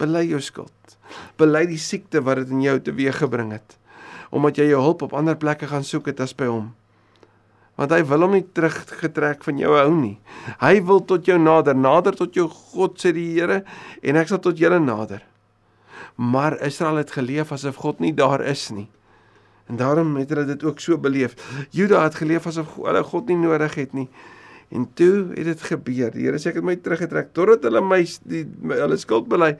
Bely 0.00 0.24
jou 0.30 0.40
skuld. 0.40 0.96
Bely 1.40 1.66
die 1.68 1.80
siekte 1.80 2.22
wat 2.24 2.42
dit 2.42 2.54
in 2.54 2.64
jou 2.64 2.78
teweeggebring 2.90 3.56
het 3.56 3.80
omdat 4.34 4.58
jy 4.58 4.70
jou 4.72 4.80
hulp 4.82 5.04
op 5.06 5.14
ander 5.16 5.36
plekke 5.38 5.68
gaan 5.70 5.84
soek 5.86 6.10
het 6.10 6.20
as 6.20 6.34
by 6.36 6.48
hom. 6.50 6.72
Want 7.76 7.92
hy 7.92 8.00
wil 8.08 8.24
hom 8.24 8.34
nie 8.36 8.44
teruggetrek 8.56 9.44
van 9.44 9.60
jou 9.60 9.74
hou 9.76 9.92
nie. 9.94 10.16
Hy 10.62 10.80
wil 10.88 11.02
tot 11.08 11.28
jou 11.28 11.36
nader, 11.40 11.76
nader 11.76 12.16
tot 12.16 12.36
jou 12.36 12.48
God 12.48 12.96
sê 13.00 13.12
die 13.16 13.28
Here 13.36 13.62
en 14.02 14.18
ek 14.18 14.32
sal 14.32 14.40
tot 14.42 14.58
julle 14.58 14.80
nader. 14.82 15.22
Maar 16.16 16.56
Israel 16.64 17.02
het 17.02 17.12
geleef 17.12 17.52
asof 17.52 17.82
God 17.84 18.00
nie 18.00 18.14
daar 18.16 18.42
is 18.44 18.70
nie. 18.72 18.88
En 19.66 19.76
daarom 19.76 20.16
het 20.16 20.30
hulle 20.30 20.44
dit 20.44 20.64
ook 20.64 20.80
so 20.80 20.98
beleef. 20.98 21.34
Juda 21.70 22.02
het 22.02 22.14
geleef 22.14 22.46
asof 22.46 22.76
hulle 22.78 23.02
God 23.02 23.26
nie 23.26 23.36
nodig 23.36 23.74
het 23.74 23.92
nie. 23.92 24.08
En 24.68 24.86
toe 24.94 25.26
het 25.34 25.44
dit 25.44 25.62
gebeur. 25.62 26.10
Die 26.14 26.26
Here 26.26 26.38
sê 26.38 26.50
ek 26.50 26.60
het 26.60 26.66
my 26.66 26.76
teruggetrek 26.82 27.32
totdat 27.34 27.66
hulle 27.66 27.82
my 27.82 28.02
die 28.26 28.44
my, 28.62 28.78
hulle 28.82 28.98
skuld 28.98 29.28
bely 29.30 29.54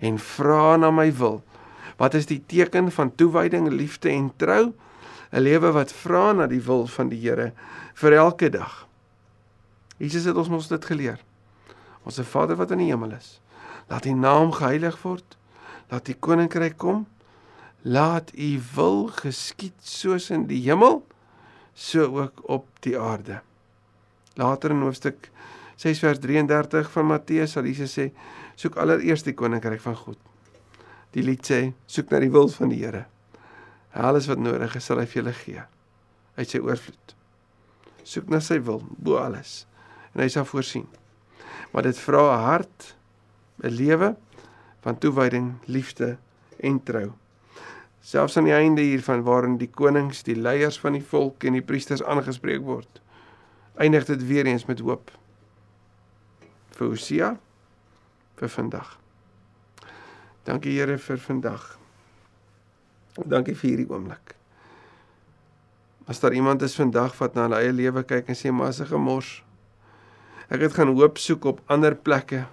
en 0.00 0.18
vra 0.18 0.76
na 0.78 0.90
my 0.94 1.08
wil. 1.18 1.40
Wat 1.98 2.14
is 2.14 2.26
die 2.30 2.40
teken 2.46 2.92
van 2.94 3.14
toewyding, 3.14 3.70
liefde 3.70 4.10
en 4.14 4.30
trou? 4.38 4.72
'n 5.30 5.42
Lewe 5.42 5.72
wat 5.72 5.92
vra 5.92 6.32
na 6.32 6.46
die 6.46 6.62
wil 6.62 6.86
van 6.86 7.10
die 7.10 7.20
Here 7.20 7.52
vir 7.94 8.12
elke 8.12 8.48
dag. 8.50 8.86
Jesus 9.98 10.24
het 10.24 10.36
ons 10.36 10.48
mos 10.48 10.68
dit 10.68 10.84
geleer. 10.84 11.18
Ons 12.06 12.20
Vader 12.20 12.56
wat 12.56 12.70
in 12.70 12.78
die 12.78 12.90
hemel 12.90 13.12
is, 13.12 13.40
laat 13.90 14.06
U 14.06 14.12
naam 14.14 14.52
geheilig 14.52 15.02
word. 15.02 15.36
Laat 15.90 16.08
U 16.08 16.14
koninkryk 16.14 16.78
kom 16.78 17.06
laat 17.88 18.32
u 18.36 18.60
wil 18.74 19.06
geskied 19.16 19.76
soos 19.80 20.28
in 20.34 20.44
die 20.50 20.60
hemel 20.66 21.00
so 21.72 22.04
ook 22.20 22.42
op 22.50 22.66
die 22.84 22.98
aarde. 22.98 23.40
Later 24.36 24.74
in 24.74 24.82
hoofstuk 24.84 25.30
6 25.80 26.02
vers 26.02 26.18
33 26.20 26.90
van 26.92 27.06
Matteus 27.08 27.54
sal 27.56 27.68
Jesus 27.68 27.94
sê 27.96 28.10
soek 28.60 28.76
allereerst 28.82 29.28
die 29.30 29.36
koninkryk 29.38 29.80
van 29.80 29.96
God. 29.96 30.18
Die 31.16 31.24
lied 31.24 31.46
sê 31.48 31.60
soek 31.86 32.10
na 32.12 32.20
die 32.20 32.32
wil 32.34 32.50
van 32.52 32.74
die 32.74 32.82
Here. 32.82 33.06
Alles 33.96 34.28
wat 34.28 34.42
nodig 34.42 34.74
is 34.76 34.84
sal 34.84 35.00
hy 35.00 35.06
vir 35.08 35.22
julle 35.22 35.34
gee 35.38 35.62
uit 36.38 36.50
sy 36.52 36.60
oorvloed. 36.62 37.14
Soek 38.04 38.28
na 38.30 38.42
sy 38.44 38.58
wil 38.66 38.82
bo 38.98 39.16
alles 39.22 39.62
en 40.12 40.22
hy 40.22 40.28
sal 40.32 40.46
voorsien. 40.50 40.86
Maar 41.72 41.88
dit 41.88 41.98
vra 42.04 42.20
'n 42.34 42.44
hart, 42.44 42.94
'n 43.62 43.72
lewe 43.72 44.16
van 44.82 44.98
toewyding, 44.98 45.56
liefde 45.66 46.18
en 46.60 46.82
trou 46.82 47.14
Selfs 48.08 48.38
aan 48.40 48.46
die 48.48 48.56
einde 48.56 48.80
hiervan 48.80 49.20
waarin 49.26 49.58
die 49.60 49.68
konings, 49.68 50.22
die 50.24 50.36
leiers 50.36 50.78
van 50.80 50.94
die 50.96 51.04
volk 51.04 51.44
en 51.44 51.58
die 51.58 51.64
priesters 51.64 52.00
aangespreek 52.00 52.62
word, 52.64 53.02
eindig 53.76 54.06
dit 54.08 54.22
weer 54.30 54.48
eens 54.48 54.64
met 54.64 54.80
hoop. 54.80 55.10
Vir 56.78 56.86
Hosea 56.88 57.28
vir 58.38 58.52
vandag. 58.54 58.94
Dankie 60.48 60.78
Here 60.78 60.96
vir 60.96 61.20
vandag. 61.20 61.66
Dankie 63.28 63.56
vir 63.58 63.74
hierdie 63.74 63.88
oomblik. 63.90 64.32
As 66.08 66.22
daar 66.22 66.32
iemand 66.32 66.64
is 66.64 66.78
vandag 66.78 67.18
wat 67.18 67.36
na 67.36 67.44
hulle 67.44 67.60
eie 67.60 67.74
lewe 67.76 68.06
kyk 68.08 68.30
en 68.32 68.38
sê 68.38 68.48
maar 68.48 68.72
as 68.72 68.80
'n 68.80 68.88
gemors. 68.88 69.42
Ek 70.48 70.64
het 70.64 70.72
gaan 70.72 70.94
hoop 70.96 71.18
soek 71.18 71.44
op 71.44 71.60
ander 71.66 71.94
plekke. 71.94 72.46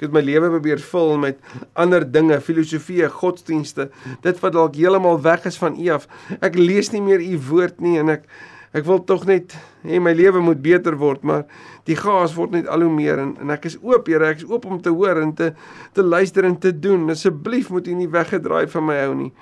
Ek 0.00 0.06
het 0.06 0.14
my 0.16 0.22
lewe 0.24 0.48
probeer 0.48 0.80
vul 0.80 1.18
met 1.20 1.42
ander 1.76 2.06
dinge, 2.08 2.38
filosofie, 2.40 3.02
godsdienste, 3.12 3.90
dit 4.24 4.38
wat 4.40 4.54
dalk 4.54 4.78
heeltemal 4.80 5.20
weg 5.20 5.44
is 5.44 5.60
van 5.60 5.76
U 5.76 5.90
af. 5.92 6.06
Ek 6.40 6.56
lees 6.56 6.88
nie 6.94 7.02
meer 7.04 7.20
U 7.20 7.36
woord 7.50 7.84
nie 7.84 7.98
en 8.00 8.14
ek 8.16 8.24
ek 8.72 8.86
wil 8.86 9.02
tog 9.04 9.26
net 9.28 9.52
hê 9.84 10.00
my 10.00 10.14
lewe 10.16 10.40
moet 10.40 10.62
beter 10.64 10.96
word, 10.96 11.20
maar 11.26 11.44
die 11.84 11.98
gaas 11.98 12.32
word 12.38 12.56
net 12.56 12.68
al 12.70 12.86
hoe 12.86 12.92
meer 12.94 13.20
en 13.20 13.36
en 13.44 13.52
ek 13.52 13.68
is 13.68 13.76
oop, 13.82 14.08
Here, 14.08 14.24
ek 14.32 14.40
is 14.40 14.48
oop 14.48 14.64
om 14.64 14.80
te 14.80 14.88
hoor 14.88 15.20
en 15.20 15.36
te 15.36 15.52
te 15.92 16.06
luister 16.06 16.48
en 16.48 16.56
te 16.56 16.72
doen. 16.72 17.10
Asseblief 17.12 17.68
moet 17.68 17.92
U 17.92 18.00
nie 18.00 18.08
weggedraai 18.08 18.70
van 18.72 18.88
my 18.88 19.00
hou 19.04 19.14
nie. 19.20 19.32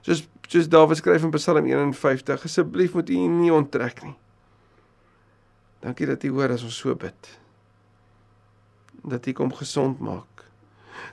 Soos 0.00 0.24
soos 0.48 0.72
Dawid 0.72 0.96
skryf 0.96 1.28
in 1.28 1.34
Psalm 1.36 1.66
51, 1.68 2.48
asseblief 2.48 2.96
moet 2.96 3.12
U 3.12 3.26
nie 3.36 3.52
onttrek 3.52 4.00
nie. 4.06 4.16
Dankie 5.84 6.08
dat 6.08 6.24
U 6.24 6.38
hoor 6.38 6.56
as 6.56 6.64
ons 6.64 6.78
so 6.80 6.96
bid. 6.96 7.36
Dat 9.06 9.26
U 9.26 9.32
kom 9.32 9.52
gesond 9.54 10.00
maak. 10.02 10.44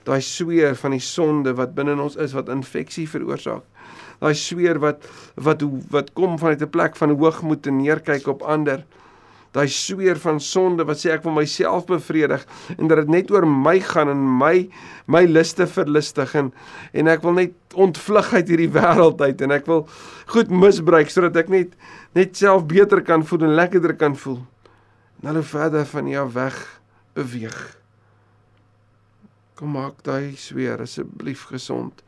Daai 0.03 0.21
sweer 0.21 0.75
van 0.75 0.95
die 0.95 1.03
sonde 1.03 1.53
wat 1.55 1.75
binne 1.77 1.95
ons 2.01 2.17
is 2.19 2.33
wat 2.35 2.49
infeksie 2.51 3.05
veroorsaak. 3.09 3.63
Daai 4.19 4.33
sweer 4.35 4.79
wat 4.83 5.05
wat 5.35 5.63
wat 5.93 6.13
kom 6.17 6.39
vanuit 6.39 6.61
'n 6.61 6.69
plek 6.69 6.95
van 6.95 7.15
hoogmoed 7.15 7.67
en 7.67 7.77
neerkyk 7.77 8.27
op 8.27 8.41
ander 8.41 8.83
daai 9.53 9.69
sweer 9.69 10.17
van 10.17 10.39
sonde 10.41 10.85
wat 10.89 10.97
sê 10.97 11.11
ek 11.13 11.25
wil 11.27 11.35
myself 11.35 11.85
bevredig 11.89 12.45
en 12.73 12.89
dat 12.89 13.03
dit 13.03 13.11
net 13.13 13.31
oor 13.33 13.45
my 13.45 13.75
gaan 13.85 14.09
en 14.09 14.23
my 14.39 14.55
my 15.05 15.23
liste 15.29 15.67
verlustig 15.69 16.33
en 16.39 16.49
en 16.93 17.11
ek 17.13 17.21
wil 17.25 17.37
net 17.37 17.77
ontvlug 17.85 18.33
uit 18.33 18.49
hierdie 18.49 18.71
wêreld 18.73 19.21
uit 19.21 19.45
en 19.45 19.53
ek 19.53 19.69
wil 19.69 19.85
goed 20.33 20.49
misbruik 20.49 21.13
sodat 21.13 21.37
ek 21.43 21.53
net 21.53 21.77
net 22.17 22.33
self 22.37 22.65
beter 22.65 23.05
kan 23.05 23.25
voel 23.25 23.45
en 23.49 23.55
lekkerder 23.61 23.93
kan 23.97 24.17
voel. 24.17 24.41
Nou 25.23 25.37
hoe 25.37 25.45
verder 25.45 25.85
van 25.85 26.09
jou 26.09 26.25
weg 26.33 26.57
beweeg. 27.13 27.82
Kom 29.63 29.77
maak 29.79 30.01
daai 30.03 30.35
sweer 30.35 30.81
asseblief 30.83 31.45
gesond. 31.47 32.01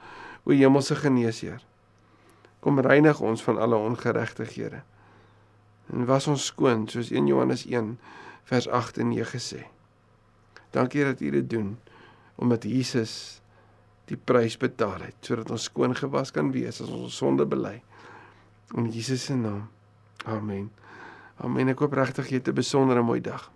O 0.43 0.51
hemelse 0.51 0.95
geneesheer. 0.99 1.61
Kom 2.59 2.81
reinig 2.83 3.21
ons 3.23 3.43
van 3.45 3.61
alle 3.63 3.79
ongeregtighede 3.79 4.81
en 5.93 6.03
was 6.09 6.27
ons 6.27 6.49
skoon 6.51 6.83
soos 6.91 7.13
1 7.13 7.29
Johannes 7.31 7.63
1 7.69 7.93
vers 8.51 8.67
8 8.67 8.99
en 9.05 9.13
9 9.13 9.39
sê. 9.39 9.61
Dankie 10.75 11.07
dat 11.07 11.23
U 11.23 11.31
dit 11.37 11.49
doen 11.49 11.77
omdat 12.35 12.67
Jesus 12.67 13.39
die 14.11 14.19
prys 14.19 14.59
betaal 14.59 15.07
het 15.07 15.15
sodat 15.23 15.55
ons 15.55 15.71
skoon 15.71 15.95
gewas 15.95 16.35
kan 16.35 16.51
wees 16.51 16.81
as 16.81 16.91
ons 16.91 17.07
ons 17.07 17.23
sonde 17.23 17.47
bely. 17.47 17.77
In 18.75 18.91
Jesus 18.91 19.29
se 19.29 19.39
naam. 19.39 19.69
Amen. 20.27 20.73
Amen. 21.39 21.71
Ek 21.71 21.79
hoop 21.79 21.95
regtig 21.95 22.33
jy 22.33 22.43
het 22.43 22.51
'n 22.51 22.59
besondere 22.59 23.01
mooi 23.01 23.21
dag. 23.21 23.54